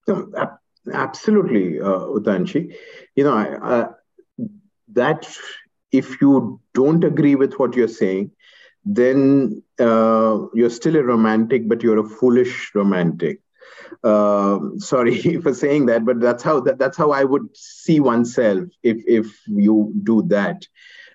No, 0.07 0.29
absolutely, 0.91 1.79
uh, 1.79 1.99
Utanshi. 2.15 2.75
You 3.15 3.23
know, 3.23 3.33
I, 3.35 3.87
that 4.93 5.27
if 5.91 6.21
you 6.21 6.59
don't 6.73 7.03
agree 7.03 7.35
with 7.35 7.53
what 7.55 7.75
you're 7.75 7.87
saying, 7.87 8.31
then 8.85 9.63
uh, 9.79 10.39
you're 10.53 10.69
still 10.69 10.95
a 10.95 11.03
romantic, 11.03 11.67
but 11.67 11.83
you're 11.83 11.99
a 11.99 12.09
foolish 12.09 12.71
romantic. 12.73 13.41
Uh, 14.03 14.59
sorry 14.77 15.37
for 15.41 15.53
saying 15.53 15.87
that, 15.87 16.05
but 16.05 16.19
that's 16.19 16.43
how 16.43 16.59
that, 16.61 16.77
that's 16.77 16.97
how 16.97 17.11
I 17.11 17.23
would 17.23 17.49
see 17.55 17.99
oneself 17.99 18.65
if 18.83 18.97
if 19.07 19.41
you 19.47 19.93
do 20.03 20.23
that. 20.27 20.65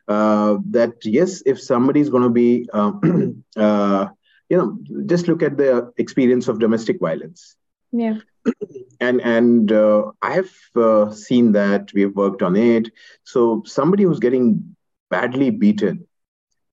Uh, 0.09 0.57
that 0.71 0.93
yes, 1.05 1.43
if 1.47 1.61
somebody 1.61 2.01
is 2.01 2.11
going 2.11 2.23
to 2.23 2.29
be, 2.29 2.69
uh, 2.73 2.93
uh, 3.57 4.07
you 4.49 4.57
know, 4.57 4.79
just 5.07 5.29
look 5.29 5.43
at 5.43 5.57
the 5.57 5.91
experience 5.97 6.49
of 6.49 6.59
domestic 6.59 7.01
violence. 7.01 7.57
Yeah 7.93 8.19
and 9.01 9.21
and 9.23 9.73
uh, 9.73 10.05
I 10.23 10.33
have 10.33 10.51
uh, 10.77 11.11
seen 11.11 11.53
that 11.53 11.91
we've 11.95 12.15
worked 12.15 12.43
on 12.43 12.57
it. 12.57 12.89
So 13.25 13.63
somebody 13.67 14.05
who's 14.05 14.19
getting 14.21 14.77
badly 15.11 15.51
beaten, 15.51 16.07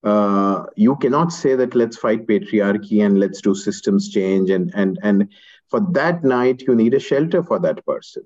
uh, 0.03 0.63
you 0.75 0.95
cannot 0.97 1.31
say 1.31 1.55
that 1.55 1.75
let's 1.75 1.97
fight 1.97 2.27
patriarchy 2.27 3.03
and 3.05 3.19
let's 3.19 3.41
do 3.41 3.55
systems 3.55 4.09
change 4.09 4.49
and 4.49 4.71
and 4.75 4.97
and 5.03 5.27
for 5.69 5.81
that 5.93 6.23
night 6.23 6.61
you 6.67 6.75
need 6.75 6.93
a 6.93 6.99
shelter 6.99 7.43
for 7.43 7.59
that 7.59 7.85
person, 7.85 8.23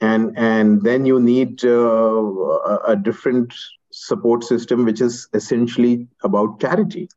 and 0.00 0.32
and 0.36 0.82
then 0.82 1.04
you 1.06 1.20
need 1.20 1.64
uh, 1.64 1.70
a, 1.70 2.80
a 2.88 2.96
different 2.96 3.52
support 3.96 4.44
system 4.44 4.84
which 4.84 5.00
is 5.00 5.28
essentially 5.34 6.08
about 6.24 6.60
charity. 6.60 7.08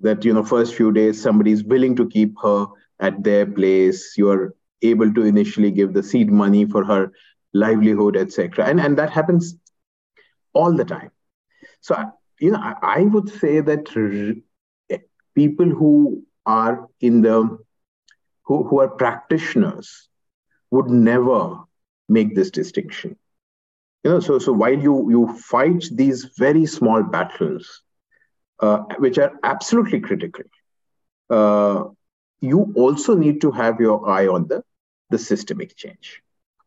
That 0.00 0.24
you 0.24 0.32
know, 0.34 0.44
first 0.44 0.74
few 0.74 0.92
days 0.92 1.20
somebody 1.20 1.52
is 1.52 1.64
willing 1.64 1.96
to 1.96 2.08
keep 2.08 2.34
her 2.42 2.66
at 3.00 3.22
their 3.24 3.46
place. 3.46 4.14
You're 4.16 4.54
able 4.82 5.12
to 5.14 5.22
initially 5.24 5.70
give 5.70 5.92
the 5.94 6.02
seed 6.02 6.30
money 6.30 6.64
for 6.66 6.84
her 6.84 7.12
livelihood 7.52 8.16
etc 8.16 8.66
and 8.66 8.80
and 8.80 8.98
that 8.98 9.10
happens 9.10 9.56
all 10.52 10.72
the 10.74 10.84
time. 10.84 11.10
So 11.80 11.96
you 12.40 12.50
know 12.52 12.58
i, 12.60 12.74
I 12.98 13.02
would 13.02 13.28
say 13.28 13.60
that 13.60 13.88
r- 13.96 14.34
eh, 14.90 14.98
people 15.34 15.68
who 15.68 16.22
are 16.46 16.88
in 17.00 17.22
the 17.22 17.58
who, 18.44 18.64
who 18.64 18.80
are 18.80 18.88
practitioners 18.88 20.08
would 20.70 20.88
never 20.90 21.58
make 22.08 22.34
this 22.34 22.50
distinction 22.50 23.16
you 24.04 24.10
know 24.10 24.20
so 24.20 24.38
so 24.38 24.52
while 24.52 24.78
you 24.88 25.10
you 25.10 25.26
fight 25.38 25.84
these 25.92 26.24
very 26.38 26.66
small 26.66 27.02
battles 27.02 27.82
uh, 28.60 28.78
which 28.98 29.18
are 29.18 29.32
absolutely 29.42 30.00
critical 30.00 30.44
uh, 31.30 31.84
you 32.40 32.72
also 32.74 33.14
need 33.14 33.40
to 33.40 33.50
have 33.50 33.80
your 33.80 34.08
eye 34.08 34.26
on 34.26 34.48
the, 34.48 34.62
the 35.10 35.18
systemic 35.18 35.76
change. 35.76 36.22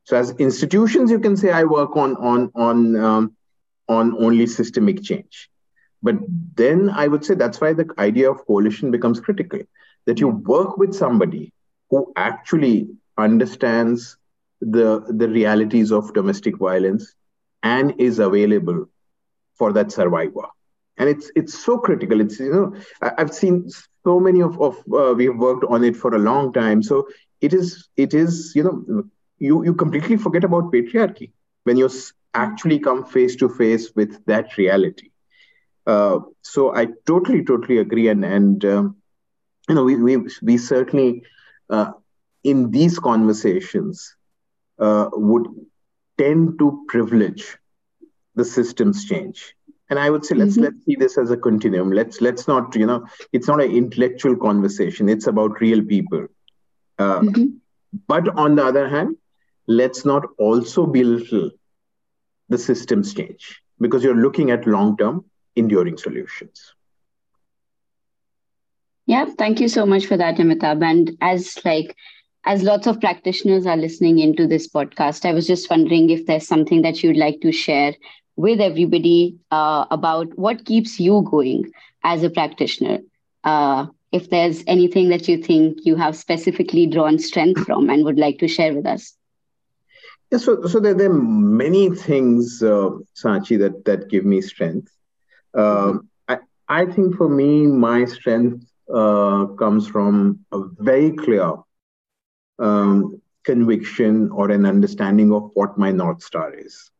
So 0.06 0.17
as 0.17 0.32
institutions, 0.32 1.12
you 1.12 1.19
can 1.19 1.36
say 1.38 1.52
I 1.52 1.63
work 1.63 1.96
on 1.96 2.15
on 2.17 2.52
on 2.56 2.96
um, 2.98 3.36
on 3.88 4.15
only 4.24 4.48
systemic 4.48 5.02
change, 5.04 5.50
but 6.02 6.15
then 6.56 6.89
I 6.89 7.08
would 7.08 7.26
say 7.26 7.36
that's 7.36 7.62
why 7.62 7.74
the 7.74 7.88
idea 7.98 8.30
of 8.30 8.46
coalition 8.46 8.91
becomes 8.91 9.19
critical. 9.19 9.60
That 10.06 10.19
you 10.19 10.28
work 10.28 10.78
with 10.78 10.93
somebody 10.93 11.54
who 11.89 12.12
actually 12.17 12.89
understands 13.17 14.17
the 14.62 15.06
the 15.08 15.30
realities 15.30 15.91
of 15.91 16.13
domestic 16.13 16.58
violence 16.58 17.15
and 17.63 17.93
is 17.99 18.19
available 18.19 18.86
for 19.56 19.73
that 19.73 19.91
survivor. 19.91 20.47
And 20.97 21.10
it's 21.10 21.32
it's 21.36 21.58
so 21.58 21.78
critical. 21.80 22.21
It's 22.21 22.39
you 22.39 22.54
know 22.54 22.76
i've 23.02 23.34
seen 23.34 23.69
so 24.06 24.19
many 24.19 24.41
of, 24.41 24.60
of 24.62 24.78
uh, 24.93 25.13
we 25.15 25.26
have 25.26 25.38
worked 25.38 25.65
on 25.69 25.84
it 25.84 25.95
for 25.95 26.13
a 26.15 26.19
long 26.19 26.54
time. 26.54 26.84
So 26.84 27.08
it 27.41 27.54
is 27.54 27.89
it 27.97 28.13
is 28.13 28.54
you 28.56 28.63
know 28.63 29.04
you 29.39 29.63
you 29.65 29.73
completely 29.73 30.17
forget 30.17 30.43
about 30.43 30.71
patriarchy 30.71 31.32
when 31.63 31.78
you 31.78 31.89
actually 32.34 32.80
come 32.80 33.06
face 33.06 33.36
to 33.38 33.49
face 33.49 33.91
with 33.95 34.23
that 34.26 34.58
reality. 34.58 35.10
Uh, 35.86 36.19
so 36.41 36.73
i 36.76 36.88
totally 37.06 37.43
totally 37.43 37.78
agree. 37.80 38.08
And 38.10 38.23
and 38.26 38.65
um, 38.65 38.95
you 39.69 39.76
know 39.76 39.84
we 39.84 39.95
we, 39.95 40.17
we 40.41 40.58
certainly 40.58 41.23
uh, 41.69 41.91
in 42.43 42.71
these 42.71 42.99
conversations 42.99 44.15
uh, 44.80 45.10
would 45.13 45.47
tend 46.17 46.60
to 46.60 46.86
privilege 46.88 47.58
the 48.36 48.45
systems 48.45 49.06
change. 49.06 49.56
And 49.89 49.99
i 49.99 50.10
would 50.10 50.26
say 50.26 50.36
let's 50.36 50.54
mm-hmm. 50.54 50.63
let's 50.63 50.86
see 50.86 50.95
this 50.95 51.17
as 51.17 51.32
a 51.32 51.38
continuum. 51.38 51.91
Let's 51.91 52.21
let's 52.21 52.47
not 52.47 52.76
you 52.76 52.86
know 52.86 53.06
it's 53.32 53.47
not 53.47 53.62
an 53.62 53.71
intellectual 53.71 54.36
conversation. 54.36 55.10
It's 55.10 55.28
about 55.28 55.62
real 55.62 55.84
people. 55.84 56.28
Uh, 56.99 57.19
mm-hmm. 57.21 57.45
but 58.08 58.28
on 58.38 58.56
the 58.56 58.63
other 58.63 58.88
hand 58.88 59.17
let's 59.67 60.06
not 60.06 60.23
also 60.38 60.86
belittle 60.86 61.49
the 62.49 62.58
systems 62.58 63.13
change 63.13 63.62
because 63.80 64.04
you're 64.04 64.15
looking 64.15 64.52
at 64.52 64.67
long 64.67 64.95
term 64.97 65.26
enduring 65.56 65.97
solutions. 65.97 66.73
Yeah 69.06 69.26
thank 69.38 69.60
you 69.60 69.67
so 69.67 69.86
much 69.86 70.06
for 70.06 70.17
that 70.17 70.38
amitabh. 70.38 70.84
And 70.84 71.17
as 71.21 71.60
like 71.65 71.95
as 72.45 72.63
lots 72.63 72.88
of 72.88 72.99
practitioners 72.99 73.65
are 73.65 73.77
listening 73.77 74.19
into 74.19 74.47
this 74.47 74.67
podcast 74.67 75.25
i 75.25 75.34
was 75.34 75.47
just 75.47 75.69
wondering 75.69 76.10
if 76.10 76.25
there's 76.25 76.47
something 76.47 76.82
that 76.82 77.03
you'd 77.03 77.17
like 77.17 77.39
to 77.41 77.51
share 77.51 77.93
with 78.36 78.60
everybody 78.60 79.38
uh, 79.51 79.86
about 79.91 80.38
what 80.38 80.65
keeps 80.65 80.99
you 80.99 81.25
going 81.29 81.71
as 82.03 82.23
a 82.23 82.29
practitioner. 82.29 82.99
Uh, 83.43 83.88
if 84.12 84.29
there's 84.29 84.63
anything 84.67 85.10
that 85.10 85.27
you 85.27 85.38
think 85.38 85.79
you 85.84 85.95
have 85.95 86.15
specifically 86.15 86.86
drawn 86.86 87.17
strength 87.17 87.65
from 87.65 87.89
and 87.89 88.06
would 88.06 88.19
like 88.19 88.39
to 88.39 88.47
share 88.47 88.73
with 88.73 88.86
us. 88.86 89.15
Yeah, 90.32 90.38
so, 90.38 90.63
so 90.63 90.79
there, 90.79 90.93
there 90.93 91.10
are 91.10 91.13
many 91.13 91.89
things, 91.89 92.62
uh, 92.62 92.89
Sanchi, 93.15 93.58
that, 93.60 93.86
that 93.86 94.10
give 94.10 94.25
me 94.25 94.41
strength. 94.41 94.91
Uh, 95.56 95.93
I, 96.27 96.38
I 96.67 96.86
think 96.86 97.15
for 97.15 97.29
me, 97.29 97.67
my 97.67 98.06
strength 98.06 98.65
uh, 98.93 99.45
comes 99.60 99.88
from 99.88 100.39
a 100.51 100.62
very 100.79 101.12
clear 101.12 101.53
um, 102.59 103.21
conviction 103.43 104.29
or 104.31 104.51
an 104.51 104.65
understanding 104.65 105.33
of 105.33 105.51
what 105.53 105.77
my 105.77 105.91
North 105.91 106.23
Star 106.23 106.53
is. 106.53 106.91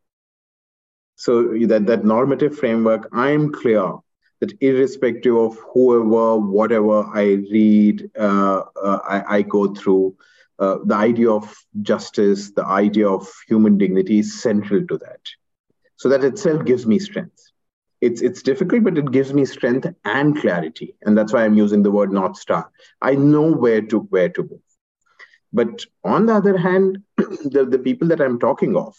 So 1.16 1.54
that, 1.68 1.86
that 1.86 2.04
normative 2.04 2.58
framework, 2.58 3.08
I'm 3.14 3.52
clear 3.52 3.94
that 4.40 4.62
irrespective 4.62 5.36
of 5.36 5.58
whoever, 5.74 6.38
whatever 6.38 7.04
I 7.04 7.38
read, 7.50 8.10
uh, 8.20 8.64
uh, 8.76 9.00
I, 9.08 9.38
I, 9.38 9.42
go 9.44 9.74
through, 9.74 10.18
uh, 10.60 10.80
the 10.84 10.96
idea 10.96 11.32
of 11.32 11.56
justice, 11.82 12.52
the 12.52 12.66
idea 12.66 13.08
of 13.08 13.26
human 13.48 13.78
dignity 13.78 14.20
is 14.20 14.42
central 14.42 14.86
to 14.88 14.98
that. 14.98 15.22
So 15.96 16.10
that 16.10 16.26
itself 16.26 16.66
gives 16.66 16.86
me 16.86 17.00
strength. 17.00 17.42
It's, 18.02 18.22
it's 18.22 18.44
difficult, 18.44 18.84
but 18.84 18.98
it 18.98 19.12
gives 19.12 19.34
me 19.34 19.46
strength 19.46 19.88
and 20.04 20.38
clarity. 20.38 20.96
And 21.04 21.18
that's 21.18 21.32
why 21.32 21.46
I'm 21.46 21.56
using 21.56 21.84
the 21.84 21.92
word 21.92 22.12
North 22.12 22.36
Star. 22.36 22.70
I 23.02 23.16
know 23.16 23.50
where 23.50 23.82
to 23.82 24.00
where 24.00 24.28
to 24.28 24.42
move. 24.42 24.63
But 25.54 25.86
on 26.04 26.26
the 26.26 26.34
other 26.34 26.58
hand, 26.58 27.04
the, 27.18 27.68
the 27.70 27.80
people 27.80 28.08
that 28.10 28.20
I'm 28.20 28.40
talking 28.40 28.76
of, 28.76 28.96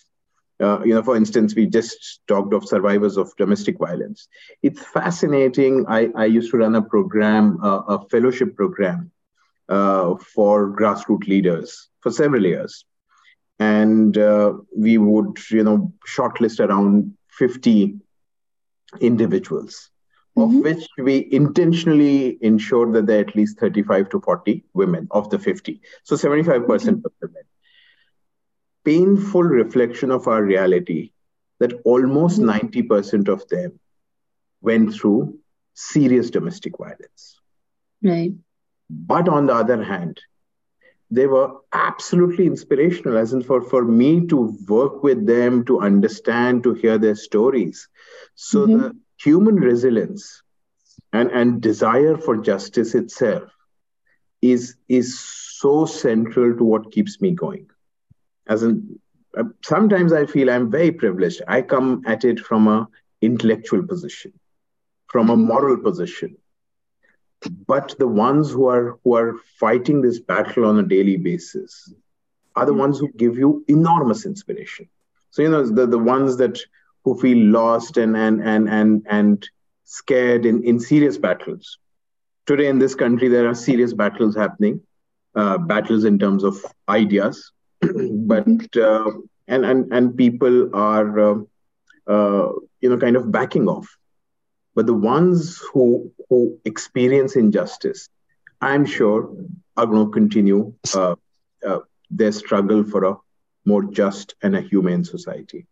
uh, 0.60 0.80
you 0.84 0.94
know, 0.94 1.02
for 1.02 1.16
instance, 1.16 1.54
we 1.54 1.66
just 1.66 2.20
talked 2.28 2.54
of 2.54 2.66
survivors 2.66 3.16
of 3.16 3.34
domestic 3.36 3.76
violence. 3.78 4.28
It's 4.62 4.80
fascinating. 4.80 5.84
I, 5.88 6.10
I 6.14 6.26
used 6.26 6.52
to 6.52 6.58
run 6.58 6.76
a 6.76 6.82
program, 6.82 7.58
uh, 7.62 7.80
a 7.88 8.08
fellowship 8.08 8.54
program 8.54 9.10
uh, 9.68 10.14
for 10.16 10.74
grassroots 10.76 11.26
leaders 11.26 11.88
for 12.00 12.12
several 12.12 12.46
years. 12.46 12.84
And 13.58 14.16
uh, 14.16 14.54
we 14.76 14.96
would, 14.98 15.38
you 15.50 15.64
know, 15.64 15.92
shortlist 16.06 16.60
around 16.60 17.14
50 17.30 17.96
individuals 19.00 19.90
mm-hmm. 20.37 20.57
of 20.59 20.62
which 20.62 20.87
we 20.99 21.29
intentionally 21.33 22.38
ensure 22.40 22.90
that 22.92 23.07
there 23.07 23.18
are 23.18 23.29
at 23.29 23.37
least 23.37 23.59
35 23.59 24.09
to 24.11 24.20
40 24.20 24.64
women 24.73 25.09
of 25.11 25.31
the 25.31 25.38
50. 25.38 25.81
So 26.03 26.16
75% 26.16 26.66
mm-hmm. 26.66 26.88
of 26.88 27.12
women. 27.20 27.42
Painful 28.85 29.42
reflection 29.42 30.11
of 30.11 30.29
our 30.29 30.42
reality 30.42 31.12
that 31.61 31.73
almost 31.85 32.40
mm-hmm. 32.40 32.90
90% 32.90 33.29
of 33.29 33.49
them 33.49 33.79
went 34.61 34.94
through 34.94 35.38
serious 35.75 36.31
domestic 36.31 36.79
violence. 36.79 37.40
Right. 38.03 38.33
But 38.90 39.29
on 39.29 39.47
the 39.47 39.55
other 39.55 39.83
hand, 39.83 40.20
they 41.11 41.27
were 41.27 41.53
absolutely 41.73 42.47
inspirational, 42.47 43.16
as 43.18 43.33
in 43.33 43.42
for, 43.42 43.61
for 43.62 43.85
me 43.85 44.27
to 44.27 44.57
work 44.66 45.03
with 45.03 45.27
them, 45.27 45.64
to 45.66 45.81
understand, 45.81 46.64
to 46.64 46.75
hear 46.75 46.99
their 46.99 47.14
stories. 47.14 47.88
So 48.35 48.66
mm-hmm. 48.66 48.79
the 48.79 48.97
human 49.18 49.57
resilience 49.57 50.42
and, 51.12 51.31
and 51.31 51.61
desire 51.61 52.16
for 52.16 52.37
justice 52.37 52.94
itself 52.94 53.50
is, 54.42 54.77
is 54.88 55.18
so 55.18 55.87
central 55.87 56.57
to 56.57 56.64
what 56.64 56.92
keeps 56.92 57.20
me 57.20 57.31
going. 57.33 57.66
As 58.46 58.62
in, 58.62 58.98
uh, 59.37 59.44
sometimes 59.62 60.12
I 60.12 60.27
feel 60.27 60.50
I'm 60.50 60.70
very 60.70 60.92
privileged. 60.92 61.42
I 61.48 61.62
come 61.62 62.03
at 62.07 62.24
it 62.24 62.40
from 62.40 62.68
a 62.68 62.88
intellectual 63.22 63.87
position, 63.87 64.33
from 65.07 65.31
a 65.31 65.37
moral 65.37 65.79
position. 65.79 66.37
But 67.66 67.94
the 67.98 68.09
ones 68.09 68.50
who 68.50 68.66
are 68.68 68.98
who 69.05 69.14
are 69.16 69.35
fighting 69.59 70.00
this 70.00 70.18
battle 70.18 70.64
on 70.64 70.79
a 70.79 70.83
daily 70.83 71.16
basis 71.16 71.92
are 72.57 72.66
the 72.66 72.72
ones 72.72 72.98
who 72.98 73.11
give 73.12 73.37
you 73.37 73.64
enormous 73.68 74.24
inspiration. 74.24 74.88
So 75.31 75.42
you 75.42 75.50
know 75.50 75.66
the, 75.66 75.87
the 75.87 75.98
ones 75.98 76.37
that 76.38 76.59
who 77.04 77.18
feel 77.20 77.38
lost 77.38 77.96
and 77.96 78.16
and 78.16 78.42
and 78.42 78.68
and 78.68 79.06
and 79.08 79.48
scared 79.84 80.46
in, 80.46 80.62
in 80.64 80.80
serious 80.80 81.18
battles. 81.18 81.78
Today 82.46 82.68
in 82.68 82.78
this 82.78 82.94
country, 82.94 83.28
there 83.28 83.48
are 83.48 83.54
serious 83.54 83.92
battles 83.92 84.34
happening, 84.34 84.80
uh, 85.34 85.58
battles 85.58 86.04
in 86.04 86.18
terms 86.18 86.44
of 86.44 86.56
ideas, 86.88 87.52
but 87.80 88.76
uh, 88.76 89.10
and 89.48 89.64
and 89.64 89.92
and 89.92 90.16
people 90.16 90.74
are 90.74 91.20
uh, 91.20 91.34
uh, 92.06 92.52
you 92.80 92.90
know 92.90 92.98
kind 92.98 93.16
of 93.16 93.30
backing 93.30 93.68
off. 93.68 93.86
But 94.74 94.86
the 94.86 94.94
ones 94.94 95.62
who 95.72 96.12
who 96.28 96.58
experience 96.64 97.36
injustice, 97.36 98.08
I'm 98.60 98.86
sure, 98.86 99.30
are 99.76 99.86
going 99.86 100.06
to 100.06 100.12
continue 100.12 100.74
uh, 100.94 101.16
uh, 101.66 101.80
their 102.10 102.32
struggle 102.32 102.84
for 102.84 103.04
a 103.04 103.16
more 103.66 103.84
just 103.84 104.34
and 104.42 104.56
a 104.56 104.60
humane 104.60 105.04
society. 105.04 105.66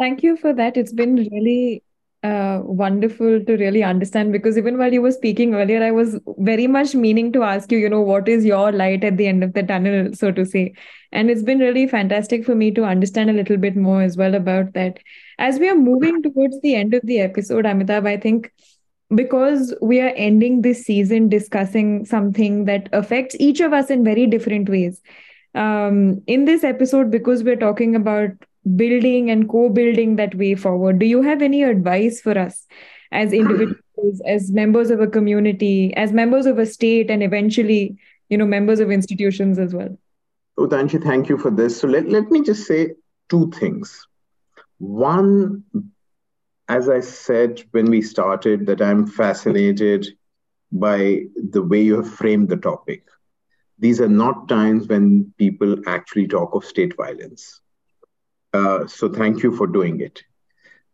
Thank 0.00 0.22
you 0.22 0.36
for 0.36 0.52
that. 0.54 0.76
It's 0.78 0.92
been 0.92 1.16
really 1.16 1.84
uh, 2.22 2.60
wonderful 2.64 3.44
to 3.44 3.56
really 3.56 3.82
understand 3.82 4.32
because 4.32 4.58
even 4.58 4.78
while 4.78 4.92
you 4.92 5.02
were 5.02 5.12
speaking 5.12 5.54
earlier, 5.54 5.82
I 5.82 5.90
was 5.90 6.18
very 6.38 6.66
much 6.66 6.94
meaning 6.94 7.32
to 7.32 7.42
ask 7.42 7.70
you, 7.72 7.78
you 7.78 7.88
know, 7.88 8.00
what 8.00 8.28
is 8.28 8.44
your 8.44 8.72
light 8.72 9.04
at 9.04 9.18
the 9.18 9.26
end 9.26 9.44
of 9.44 9.52
the 9.52 9.62
tunnel, 9.62 10.12
so 10.14 10.32
to 10.32 10.46
say. 10.46 10.74
And 11.12 11.30
it's 11.30 11.42
been 11.42 11.58
really 11.58 11.86
fantastic 11.86 12.44
for 12.46 12.54
me 12.54 12.70
to 12.72 12.84
understand 12.84 13.30
a 13.30 13.34
little 13.34 13.58
bit 13.58 13.76
more 13.76 14.02
as 14.02 14.16
well 14.16 14.34
about 14.34 14.72
that. 14.74 14.98
As 15.38 15.58
we 15.58 15.68
are 15.68 15.76
moving 15.76 16.22
towards 16.22 16.60
the 16.62 16.76
end 16.76 16.94
of 16.94 17.02
the 17.04 17.20
episode, 17.20 17.66
Amitabh, 17.66 18.06
I 18.06 18.16
think 18.16 18.52
because 19.14 19.74
we 19.82 20.00
are 20.00 20.12
ending 20.16 20.62
this 20.62 20.84
season 20.84 21.28
discussing 21.28 22.04
something 22.06 22.66
that 22.66 22.88
affects 22.92 23.36
each 23.40 23.60
of 23.60 23.72
us 23.72 23.90
in 23.90 24.04
very 24.04 24.26
different 24.26 24.68
ways. 24.68 25.00
Um, 25.54 26.22
in 26.28 26.44
this 26.44 26.64
episode, 26.64 27.10
because 27.10 27.42
we're 27.42 27.56
talking 27.56 27.96
about 27.96 28.30
building 28.76 29.30
and 29.30 29.48
co-building 29.48 30.16
that 30.16 30.34
way 30.34 30.54
forward. 30.54 30.98
Do 30.98 31.06
you 31.06 31.22
have 31.22 31.42
any 31.42 31.62
advice 31.62 32.20
for 32.20 32.38
us 32.38 32.66
as 33.12 33.32
individuals 33.32 33.76
as 34.26 34.50
members 34.50 34.90
of 34.90 35.00
a 35.00 35.06
community 35.06 35.94
as 35.96 36.12
members 36.12 36.46
of 36.46 36.58
a 36.58 36.66
state 36.66 37.10
and 37.10 37.22
eventually 37.22 37.96
you 38.28 38.38
know 38.38 38.46
members 38.46 38.80
of 38.80 38.90
institutions 38.90 39.58
as 39.58 39.74
well? 39.74 39.96
Utanshi, 40.58 41.02
thank 41.02 41.28
you 41.28 41.38
for 41.38 41.50
this. 41.50 41.80
So 41.80 41.88
let, 41.88 42.08
let 42.08 42.30
me 42.30 42.42
just 42.42 42.66
say 42.66 42.90
two 43.28 43.50
things. 43.50 44.06
One 44.78 45.64
as 46.70 46.88
i 46.88 47.00
said 47.00 47.62
when 47.72 47.90
we 47.90 48.00
started 48.00 48.64
that 48.66 48.80
i'm 48.80 49.04
fascinated 49.04 50.06
by 50.72 51.22
the 51.50 51.62
way 51.62 51.82
you 51.82 51.96
have 51.96 52.08
framed 52.08 52.48
the 52.48 52.56
topic. 52.56 53.02
These 53.80 54.00
are 54.00 54.08
not 54.08 54.48
times 54.48 54.86
when 54.86 55.32
people 55.36 55.74
actually 55.86 56.28
talk 56.28 56.54
of 56.54 56.64
state 56.64 56.96
violence 56.96 57.60
uh, 58.52 58.86
so 58.86 59.08
thank 59.08 59.42
you 59.42 59.56
for 59.56 59.66
doing 59.66 60.00
it. 60.00 60.22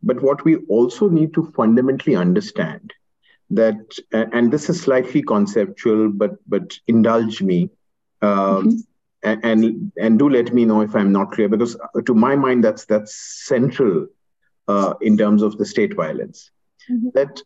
But 0.02 0.22
what 0.22 0.44
we 0.44 0.56
also 0.68 1.08
need 1.08 1.34
to 1.34 1.52
fundamentally 1.56 2.16
understand 2.16 2.92
that, 3.50 3.78
and 4.12 4.52
this 4.52 4.68
is 4.68 4.80
slightly 4.80 5.22
conceptual, 5.22 6.10
but 6.10 6.36
but 6.48 6.78
indulge 6.86 7.42
me, 7.42 7.70
um, 8.22 8.30
mm-hmm. 8.30 8.76
and, 9.22 9.44
and, 9.44 9.92
and 9.98 10.18
do 10.18 10.28
let 10.28 10.52
me 10.52 10.64
know 10.64 10.80
if 10.82 10.94
I'm 10.94 11.12
not 11.12 11.32
clear, 11.32 11.48
because 11.48 11.76
uh, 11.76 12.00
to 12.02 12.14
my 12.14 12.36
mind 12.36 12.64
that's 12.64 12.84
that's 12.84 13.14
central 13.46 14.06
uh, 14.68 14.94
in 15.00 15.16
terms 15.16 15.42
of 15.42 15.58
the 15.58 15.64
state 15.64 15.94
violence. 15.94 16.50
Mm-hmm. 16.90 17.08
That 17.14 17.42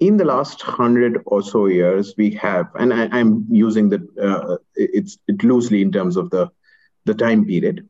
in 0.00 0.16
the 0.16 0.24
last 0.24 0.62
hundred 0.62 1.22
or 1.26 1.42
so 1.42 1.66
years 1.66 2.14
we 2.16 2.30
have, 2.32 2.68
and 2.74 2.92
I, 2.92 3.18
am 3.18 3.46
using 3.50 3.88
the 3.88 4.06
uh, 4.20 4.56
it's 4.74 5.18
it 5.28 5.42
loosely 5.44 5.82
in 5.82 5.92
terms 5.92 6.16
of 6.16 6.30
the 6.30 6.50
the 7.04 7.14
time 7.14 7.44
period 7.46 7.88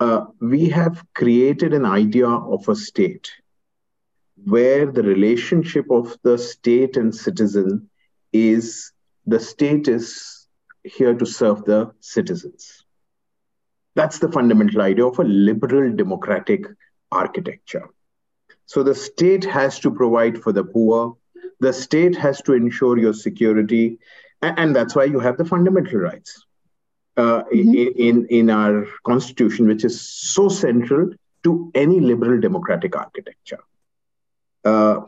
uh, 0.00 0.24
we 0.40 0.68
have 0.70 1.04
created 1.14 1.74
an 1.74 1.84
idea 1.84 2.26
of 2.26 2.68
a 2.68 2.74
state 2.74 3.30
where 4.44 4.86
the 4.90 5.02
relationship 5.02 5.84
of 5.90 6.16
the 6.22 6.38
state 6.38 6.96
and 6.96 7.14
citizen 7.14 7.88
is 8.32 8.92
the 9.26 9.38
state 9.38 9.86
is 9.88 10.48
here 10.82 11.14
to 11.14 11.26
serve 11.26 11.64
the 11.64 11.92
citizens. 12.00 12.84
That's 13.94 14.18
the 14.18 14.32
fundamental 14.32 14.80
idea 14.80 15.04
of 15.06 15.18
a 15.18 15.24
liberal 15.24 15.92
democratic 15.94 16.64
architecture. 17.12 17.90
So 18.64 18.82
the 18.82 18.94
state 18.94 19.44
has 19.44 19.78
to 19.80 19.90
provide 19.90 20.42
for 20.42 20.52
the 20.52 20.64
poor, 20.64 21.16
the 21.58 21.72
state 21.72 22.16
has 22.16 22.40
to 22.42 22.54
ensure 22.54 22.96
your 22.96 23.12
security, 23.12 23.98
and, 24.40 24.58
and 24.58 24.76
that's 24.76 24.94
why 24.94 25.04
you 25.04 25.18
have 25.18 25.36
the 25.36 25.44
fundamental 25.44 25.98
rights 25.98 26.46
uh, 27.20 27.42
mm-hmm. 27.44 27.74
in, 28.08 28.26
in 28.28 28.50
our 28.50 28.86
constitution, 29.04 29.66
which 29.66 29.84
is 29.84 30.00
so 30.00 30.48
central 30.48 31.10
to 31.44 31.70
any 31.74 32.00
liberal 32.00 32.40
democratic 32.40 32.96
architecture. 32.96 33.60
Uh, 34.64 35.00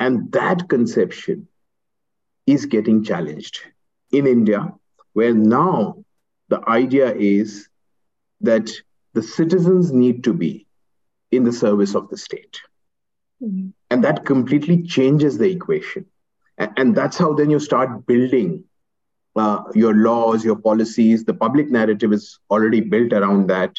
and 0.00 0.32
that 0.32 0.68
conception 0.68 1.46
is 2.46 2.66
getting 2.66 3.04
challenged 3.04 3.60
in 4.10 4.26
India, 4.26 4.72
where 5.12 5.34
now 5.34 6.04
the 6.48 6.60
idea 6.68 7.14
is 7.14 7.68
that 8.40 8.68
the 9.12 9.22
citizens 9.22 9.92
need 9.92 10.24
to 10.24 10.32
be 10.32 10.66
in 11.30 11.44
the 11.44 11.52
service 11.52 11.94
of 11.94 12.08
the 12.08 12.16
state. 12.16 12.60
Mm-hmm. 13.40 13.68
And 13.90 14.04
that 14.04 14.24
completely 14.24 14.82
changes 14.82 15.38
the 15.38 15.50
equation. 15.50 16.06
And, 16.58 16.72
and 16.76 16.96
that's 16.96 17.18
how 17.18 17.34
then 17.34 17.50
you 17.50 17.60
start 17.60 18.06
building 18.06 18.64
uh, 19.36 19.62
your 19.74 19.94
laws, 19.94 20.44
your 20.44 20.56
policies, 20.56 21.24
the 21.24 21.34
public 21.34 21.70
narrative 21.70 22.12
is 22.12 22.38
already 22.50 22.80
built 22.80 23.12
around 23.12 23.48
that. 23.48 23.74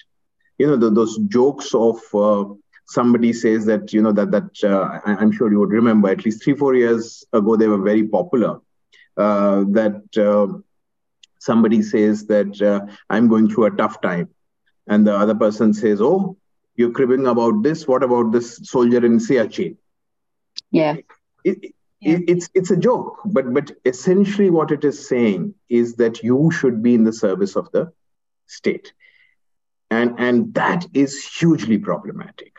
You 0.58 0.68
know, 0.68 0.78
the, 0.78 0.90
those 0.90 1.18
jokes 1.28 1.74
of 1.74 2.00
uh, 2.14 2.46
somebody 2.86 3.34
says 3.34 3.66
that, 3.66 3.94
you 3.94 4.02
know, 4.02 4.12
that, 4.12 4.32
that 4.32 4.64
uh, 4.64 5.00
I'm 5.06 5.32
sure 5.32 5.52
you 5.52 5.60
would 5.60 5.72
remember 5.72 6.10
at 6.10 6.26
least 6.26 6.44
three, 6.44 6.56
four 6.56 6.76
years 6.76 7.26
ago, 7.34 7.56
they 7.56 7.68
were 7.68 7.82
very 7.82 8.08
popular. 8.08 8.60
Uh, 9.18 9.66
that 9.70 10.02
uh, 10.18 10.48
somebody 11.40 11.82
says 11.82 12.26
that 12.28 12.62
uh, 12.62 12.86
I'm 13.10 13.28
going 13.28 13.50
through 13.50 13.66
a 13.66 13.72
tough 13.72 14.00
time, 14.00 14.30
and 14.88 15.06
the 15.06 15.14
other 15.14 15.36
person 15.36 15.74
says, 15.74 16.02
"Oh, 16.02 16.38
you're 16.76 16.92
cribbing 16.92 17.28
about 17.28 17.62
this. 17.62 17.86
What 17.86 18.04
about 18.04 18.32
this 18.32 18.62
soldier 18.64 19.06
in 19.06 19.20
Siachen?" 19.20 19.76
Yeah. 20.72 20.96
It, 21.44 21.74
yeah. 22.02 22.16
It, 22.16 22.24
it's 22.28 22.50
it's 22.54 22.72
a 22.72 22.78
joke, 22.78 23.20
but 23.26 23.54
but 23.54 23.72
essentially 23.86 24.50
what 24.50 24.72
it 24.72 24.84
is 24.84 25.08
saying 25.08 25.54
is 25.70 25.96
that 25.96 26.24
you 26.24 26.52
should 26.52 26.82
be 26.82 26.96
in 26.96 27.04
the 27.04 27.14
service 27.14 27.56
of 27.56 27.72
the 27.72 27.92
state, 28.48 28.94
and 29.92 30.20
and 30.20 30.54
that 30.56 30.86
is 30.94 31.24
hugely 31.24 31.78
problematic. 31.78 32.54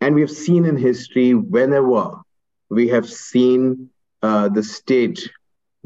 And 0.00 0.14
we 0.14 0.20
have 0.22 0.30
seen 0.30 0.64
in 0.64 0.76
history 0.76 1.34
whenever 1.34 2.20
we 2.70 2.88
have 2.88 3.08
seen 3.08 3.90
uh, 4.22 4.48
the 4.48 4.62
state 4.62 5.28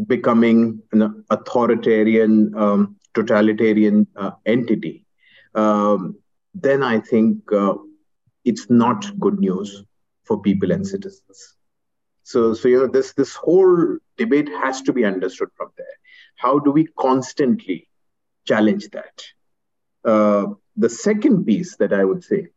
becoming 0.06 0.82
an 0.92 1.24
authoritarian, 1.30 2.54
um, 2.56 2.96
totalitarian 3.14 4.06
uh, 4.16 4.32
entity, 4.44 5.06
um, 5.54 6.16
then 6.54 6.82
I 6.82 7.00
think 7.00 7.50
uh, 7.52 7.74
it's 8.44 8.68
not 8.68 9.18
good 9.18 9.40
news 9.40 9.84
for 10.24 10.40
people 10.40 10.70
and 10.70 10.86
citizens. 10.86 11.53
So, 12.24 12.54
so 12.54 12.68
you 12.68 12.78
know, 12.78 12.86
this 12.86 13.12
this 13.12 13.34
whole 13.34 13.98
debate 14.16 14.48
has 14.48 14.82
to 14.82 14.92
be 14.92 15.04
understood 15.04 15.50
from 15.56 15.68
there. 15.76 15.96
How 16.36 16.58
do 16.58 16.70
we 16.72 16.86
constantly 16.98 17.88
challenge 18.46 18.88
that? 18.90 19.22
Uh, 20.04 20.46
the 20.76 20.88
second 20.88 21.44
piece 21.44 21.76
that 21.76 21.92
I 21.92 22.04
would 22.04 22.24
say 22.24 22.48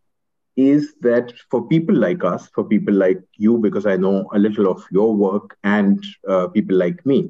is 0.56 0.96
that 1.02 1.34
for 1.52 1.68
people 1.68 1.96
like 1.96 2.24
us, 2.24 2.50
for 2.56 2.64
people 2.64 2.94
like 2.94 3.22
you, 3.36 3.58
because 3.60 3.86
I 3.86 3.98
know 3.98 4.28
a 4.34 4.40
little 4.40 4.72
of 4.72 4.84
your 4.90 5.16
work 5.16 5.56
and 5.64 6.04
uh, 6.28 6.48
people 6.48 6.76
like 6.76 7.06
me, 7.06 7.30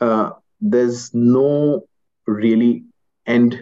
uh, 0.00 0.30
there's 0.60 1.12
no 1.14 1.86
really 2.26 2.84
end 3.26 3.60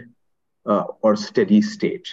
uh, 0.66 0.84
or 1.02 1.16
steady 1.16 1.60
state. 1.60 2.08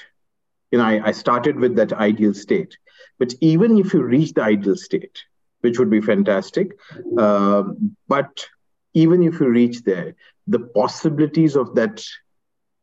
You 0.71 0.80
know, 0.80 0.86
I, 0.86 1.10
I, 1.10 1.12
started 1.12 1.58
with 1.58 1.75
that 1.75 1.93
ideal 1.93 2.34
state, 2.34 2.77
but 3.19 3.34
even 3.41 3.77
if 3.77 3.93
you 3.93 4.04
reach 4.04 4.34
the 4.34 4.43
ideal 4.43 4.75
state, 4.75 5.23
which 5.62 5.80
would 5.80 5.89
be 5.89 6.02
fantastic, 6.02 6.78
um, 7.17 7.95
but 8.08 8.45
even 8.93 9.24
if 9.24 9.39
you 9.39 9.47
reach 9.50 9.84
there, 9.84 10.15
the 10.47 10.60
possibilities 10.60 11.56
of 11.56 11.76
that 11.76 12.04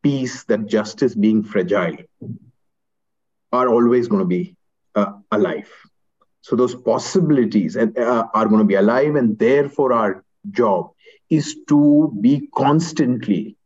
peace, 0.02 0.44
that 0.44 0.66
justice 0.66 1.14
being 1.14 1.42
fragile, 1.42 1.96
are 3.52 3.68
always 3.68 4.08
going 4.08 4.20
to 4.20 4.26
be 4.26 4.56
uh, 4.94 5.12
alive. 5.30 5.70
So 6.40 6.56
those 6.56 6.74
possibilities 6.74 7.76
and, 7.76 7.96
uh, 7.98 8.26
are 8.32 8.46
going 8.46 8.60
to 8.60 8.64
be 8.64 8.74
alive, 8.74 9.16
and 9.16 9.38
therefore 9.38 9.92
our 9.92 10.24
job 10.50 10.92
is 11.28 11.56
to 11.68 12.16
be 12.20 12.48
constantly 12.54 13.56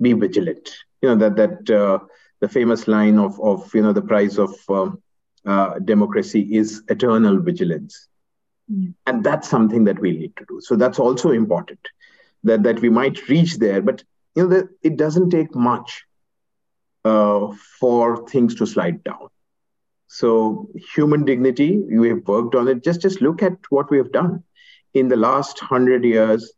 be 0.00 0.12
vigilant. 0.14 0.74
You 1.02 1.10
know 1.10 1.16
that 1.16 1.36
that 1.36 1.70
uh, 1.70 1.98
the 2.40 2.48
famous 2.48 2.88
line 2.88 3.18
of 3.18 3.40
of 3.40 3.72
you 3.74 3.82
know 3.82 3.92
the 3.92 4.02
price 4.02 4.38
of 4.38 4.54
um, 4.68 5.02
uh, 5.46 5.78
democracy 5.78 6.56
is 6.56 6.82
eternal 6.88 7.38
vigilance, 7.40 8.07
yeah. 8.68 8.90
and 9.06 9.24
that's 9.24 9.48
something 9.48 9.84
that 9.84 9.98
we 9.98 10.12
need 10.12 10.36
to 10.36 10.44
do. 10.48 10.60
So 10.60 10.76
that's 10.76 10.98
also 10.98 11.30
important 11.30 11.80
that 12.44 12.62
that 12.62 12.80
we 12.80 12.88
might 12.88 13.28
reach 13.28 13.58
there, 13.58 13.82
but 13.82 14.02
you 14.34 14.42
know 14.42 14.48
that 14.48 14.68
it 14.82 14.96
doesn't 14.96 15.30
take 15.30 15.54
much 15.54 16.04
uh, 17.04 17.52
for 17.80 18.26
things 18.28 18.54
to 18.56 18.66
slide 18.66 19.02
down. 19.04 19.28
So 20.06 20.68
human 20.94 21.24
dignity, 21.24 21.78
we 21.78 22.08
have 22.08 22.26
worked 22.26 22.54
on 22.54 22.68
it. 22.68 22.82
Just 22.84 23.02
just 23.02 23.20
look 23.20 23.42
at 23.42 23.56
what 23.70 23.90
we 23.90 23.98
have 23.98 24.12
done 24.12 24.42
in 24.94 25.08
the 25.08 25.16
last 25.16 25.58
hundred 25.58 26.04
years. 26.04 26.52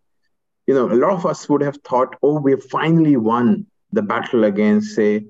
You 0.67 0.75
know, 0.75 0.93
a 0.93 0.95
lot 0.95 1.13
of 1.13 1.27
us 1.27 1.49
would 1.49 1.63
have 1.63 1.79
thought, 1.79 2.17
oh, 2.23 2.39
we 2.41 2.53
have 2.53 2.65
finally 2.65 3.17
won 3.17 3.67
the 3.93 4.03
battle 4.03 4.45
against, 4.45 4.95
say, 4.95 5.27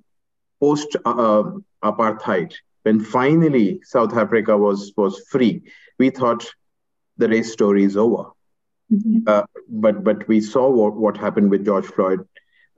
post 0.60 0.96
uh, 1.04 1.44
apartheid. 1.82 2.52
When 2.82 3.00
finally 3.00 3.80
South 3.84 4.14
Africa 4.14 4.56
was 4.56 4.92
was 4.96 5.20
free, 5.30 5.62
we 5.98 6.10
thought 6.10 6.50
the 7.20 7.28
race 7.28 7.52
story 7.52 7.84
is 7.84 7.96
over. 7.96 8.24
Mm-hmm. 8.92 9.18
Uh, 9.26 9.42
but 9.68 10.02
but 10.02 10.26
we 10.26 10.40
saw 10.40 10.68
what, 10.68 10.96
what 10.96 11.16
happened 11.16 11.50
with 11.50 11.64
George 11.64 11.86
Floyd 11.86 12.26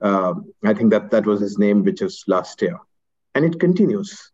uh, 0.03 0.33
I 0.65 0.73
think 0.73 0.91
that 0.91 1.11
that 1.11 1.25
was 1.25 1.39
his 1.39 1.57
name, 1.57 1.83
which 1.83 2.01
was 2.01 2.23
last 2.27 2.61
year, 2.61 2.77
and 3.33 3.45
it 3.45 3.59
continues. 3.59 4.31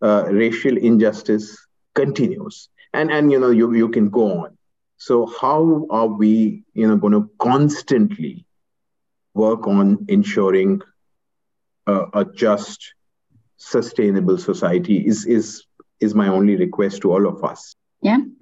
Uh, 0.00 0.26
racial 0.30 0.76
injustice 0.76 1.66
continues, 1.94 2.68
and 2.94 3.10
and 3.10 3.32
you 3.32 3.40
know 3.40 3.50
you 3.50 3.74
you 3.74 3.88
can 3.88 4.10
go 4.10 4.44
on. 4.44 4.56
So 4.96 5.26
how 5.40 5.86
are 5.90 6.06
we 6.06 6.62
you 6.72 6.86
know 6.86 6.96
going 6.96 7.14
to 7.14 7.28
constantly 7.40 8.46
work 9.34 9.66
on 9.66 10.06
ensuring 10.08 10.82
uh, 11.88 12.06
a 12.14 12.24
just, 12.24 12.94
sustainable 13.56 14.38
society? 14.38 15.04
Is 15.04 15.26
is 15.26 15.64
is 15.98 16.14
my 16.14 16.28
only 16.28 16.54
request 16.54 17.02
to 17.02 17.10
all 17.10 17.26
of 17.26 17.42
us. 17.42 17.74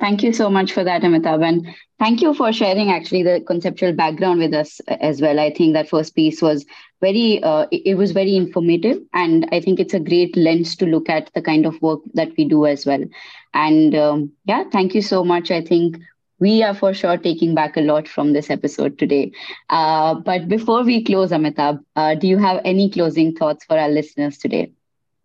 Thank 0.07 0.23
you 0.23 0.33
so 0.33 0.51
much 0.51 0.73
for 0.73 0.85
that, 0.85 1.03
Amitabh. 1.03 1.45
And 1.45 1.67
thank 1.99 2.23
you 2.23 2.33
for 2.33 2.53
sharing 2.53 2.93
actually 2.93 3.25
the 3.25 3.41
conceptual 3.47 3.93
background 3.93 4.39
with 4.41 4.55
us 4.55 4.81
as 4.89 5.21
well. 5.21 5.41
I 5.41 5.53
think 5.53 5.75
that 5.75 5.89
first 5.89 6.15
piece 6.15 6.41
was 6.41 6.65
very, 7.01 7.43
uh, 7.43 7.67
it 7.73 7.97
was 7.97 8.13
very 8.13 8.37
informative. 8.37 8.99
And 9.13 9.49
I 9.53 9.61
think 9.61 9.81
it's 9.81 9.95
a 9.95 10.01
great 10.01 10.37
lens 10.37 10.77
to 10.77 10.87
look 10.87 11.09
at 11.11 11.31
the 11.35 11.43
kind 11.43 11.67
of 11.67 11.83
work 11.83 12.01
that 12.15 12.31
we 12.39 12.45
do 12.45 12.67
as 12.67 12.87
well. 12.87 13.05
And 13.53 13.95
um, 13.97 14.33
yeah, 14.45 14.65
thank 14.71 14.95
you 14.95 15.03
so 15.03 15.25
much. 15.25 15.51
I 15.51 15.61
think 15.63 15.99
we 16.39 16.63
are 16.63 16.75
for 16.75 16.95
sure 16.95 17.17
taking 17.19 17.55
back 17.55 17.77
a 17.77 17.81
lot 17.81 18.07
from 18.09 18.33
this 18.33 18.51
episode 18.51 18.99
today. 18.99 19.33
Uh, 19.69 20.15
but 20.15 20.49
before 20.49 20.85
we 20.85 21.03
close, 21.03 21.33
Amitabh, 21.33 21.81
uh, 21.97 22.15
do 22.15 22.29
you 22.29 22.39
have 22.39 22.61
any 22.65 22.91
closing 22.91 23.35
thoughts 23.35 23.65
for 23.65 23.79
our 23.79 23.91
listeners 23.91 24.39
today? 24.39 24.71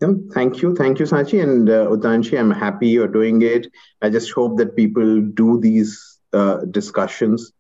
Thank 0.01 0.63
you. 0.63 0.75
Thank 0.75 0.97
you, 0.97 1.05
Sachi. 1.05 1.43
And 1.43 1.69
uh, 1.69 1.85
Utanshi, 1.87 2.39
I'm 2.39 2.49
happy 2.49 2.87
you're 2.87 3.07
doing 3.07 3.43
it. 3.43 3.67
I 4.01 4.09
just 4.09 4.31
hope 4.31 4.57
that 4.57 4.75
people 4.75 5.21
do 5.21 5.59
these 5.59 6.17
uh, 6.33 6.65
discussions 6.71 7.53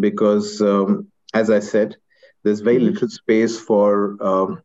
because, 0.00 0.62
um, 0.62 1.08
as 1.34 1.50
I 1.50 1.60
said, 1.60 1.96
there's 2.44 2.60
very 2.60 2.76
mm-hmm. 2.76 2.94
little 2.94 3.08
space 3.10 3.60
for 3.60 4.16
um, 4.22 4.62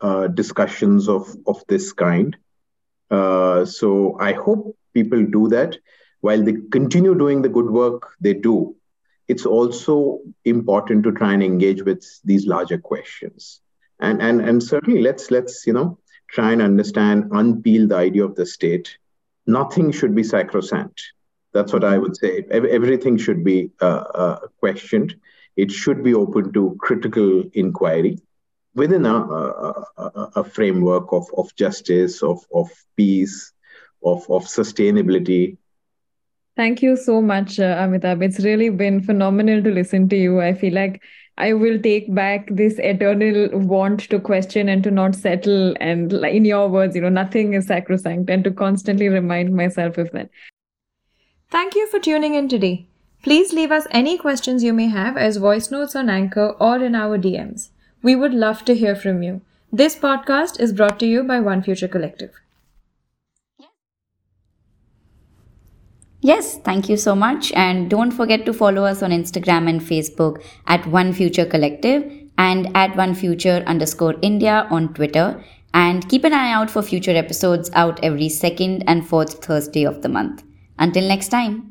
uh, 0.00 0.28
discussions 0.28 1.08
of, 1.08 1.34
of 1.46 1.60
this 1.66 1.92
kind. 1.92 2.36
Uh, 3.10 3.64
so 3.64 4.16
I 4.20 4.32
hope 4.32 4.76
people 4.94 5.26
do 5.26 5.48
that 5.48 5.76
while 6.20 6.40
they 6.40 6.54
continue 6.70 7.16
doing 7.16 7.42
the 7.42 7.48
good 7.48 7.68
work 7.68 8.14
they 8.20 8.34
do. 8.34 8.76
It's 9.26 9.44
also 9.44 10.20
important 10.44 11.02
to 11.04 11.12
try 11.12 11.32
and 11.32 11.42
engage 11.42 11.82
with 11.82 12.06
these 12.24 12.46
larger 12.46 12.78
questions. 12.78 13.60
And, 13.98 14.22
and, 14.22 14.40
and 14.40 14.62
certainly 14.62 15.02
let's 15.02 15.30
let's 15.30 15.66
you 15.66 15.72
know 15.72 15.98
try 16.32 16.52
and 16.52 16.62
understand, 16.62 17.24
unpeel 17.30 17.88
the 17.88 17.96
idea 17.96 18.24
of 18.24 18.34
the 18.34 18.46
state. 18.46 18.96
Nothing 19.46 19.90
should 19.90 20.14
be 20.14 20.22
sacrosanct. 20.22 21.02
That's 21.52 21.72
what 21.72 21.84
I 21.84 21.98
would 21.98 22.16
say. 22.16 22.44
Everything 22.50 23.16
should 23.16 23.44
be 23.44 23.70
uh, 23.80 24.04
uh, 24.14 24.38
questioned. 24.60 25.16
It 25.56 25.72
should 25.72 26.04
be 26.04 26.14
open 26.14 26.52
to 26.52 26.76
critical 26.78 27.42
inquiry 27.54 28.18
within 28.74 29.04
a, 29.04 29.16
a, 29.16 30.30
a 30.36 30.44
framework 30.44 31.12
of, 31.12 31.26
of 31.36 31.54
justice, 31.56 32.22
of, 32.22 32.38
of 32.54 32.70
peace, 32.96 33.52
of, 34.04 34.18
of 34.30 34.44
sustainability. 34.44 35.56
Thank 36.56 36.82
you 36.82 36.96
so 36.96 37.20
much, 37.20 37.58
uh, 37.58 37.76
Amitabh. 37.76 38.22
It's 38.22 38.40
really 38.40 38.70
been 38.70 39.02
phenomenal 39.02 39.62
to 39.62 39.70
listen 39.70 40.08
to 40.10 40.16
you. 40.16 40.40
I 40.40 40.54
feel 40.54 40.74
like 40.74 41.02
I 41.40 41.54
will 41.54 41.80
take 41.80 42.14
back 42.14 42.48
this 42.50 42.78
eternal 42.78 43.58
want 43.58 44.00
to 44.10 44.20
question 44.20 44.68
and 44.68 44.84
to 44.84 44.90
not 44.90 45.14
settle. 45.14 45.74
And 45.80 46.12
in 46.12 46.44
your 46.44 46.68
words, 46.68 46.94
you 46.94 47.02
know, 47.02 47.08
nothing 47.08 47.54
is 47.54 47.66
sacrosanct, 47.66 48.28
and 48.28 48.44
to 48.44 48.50
constantly 48.50 49.08
remind 49.08 49.54
myself 49.56 49.96
of 49.96 50.10
that. 50.12 50.28
Thank 51.50 51.74
you 51.74 51.88
for 51.88 51.98
tuning 51.98 52.34
in 52.34 52.48
today. 52.48 52.86
Please 53.22 53.52
leave 53.52 53.72
us 53.72 53.86
any 53.90 54.16
questions 54.18 54.62
you 54.62 54.72
may 54.72 54.88
have 54.88 55.16
as 55.16 55.38
voice 55.38 55.70
notes 55.70 55.96
on 55.96 56.08
Anchor 56.08 56.50
or 56.60 56.76
in 56.90 56.94
our 56.94 57.18
DMs. 57.18 57.70
We 58.02 58.16
would 58.16 58.34
love 58.34 58.64
to 58.66 58.74
hear 58.74 58.94
from 58.94 59.22
you. 59.22 59.40
This 59.72 59.96
podcast 59.96 60.60
is 60.60 60.72
brought 60.72 60.98
to 61.00 61.06
you 61.06 61.22
by 61.22 61.40
One 61.40 61.62
Future 61.62 61.88
Collective. 61.88 62.32
Yes, 66.22 66.58
thank 66.58 66.88
you 66.88 66.96
so 66.96 67.14
much. 67.14 67.50
And 67.52 67.88
don't 67.88 68.10
forget 68.10 68.44
to 68.46 68.52
follow 68.52 68.84
us 68.84 69.02
on 69.02 69.10
Instagram 69.10 69.68
and 69.68 69.80
Facebook 69.80 70.42
at 70.66 70.86
One 70.86 71.12
Future 71.12 71.46
Collective 71.46 72.04
and 72.36 72.74
at 72.76 72.94
One 72.96 73.14
Future 73.14 73.62
underscore 73.66 74.16
India 74.20 74.66
on 74.70 74.92
Twitter. 74.92 75.42
And 75.72 76.06
keep 76.08 76.24
an 76.24 76.34
eye 76.34 76.52
out 76.52 76.68
for 76.70 76.82
future 76.82 77.16
episodes 77.16 77.70
out 77.74 78.00
every 78.02 78.28
second 78.28 78.84
and 78.86 79.06
fourth 79.06 79.44
Thursday 79.44 79.84
of 79.84 80.02
the 80.02 80.08
month. 80.08 80.42
Until 80.78 81.06
next 81.06 81.28
time. 81.28 81.69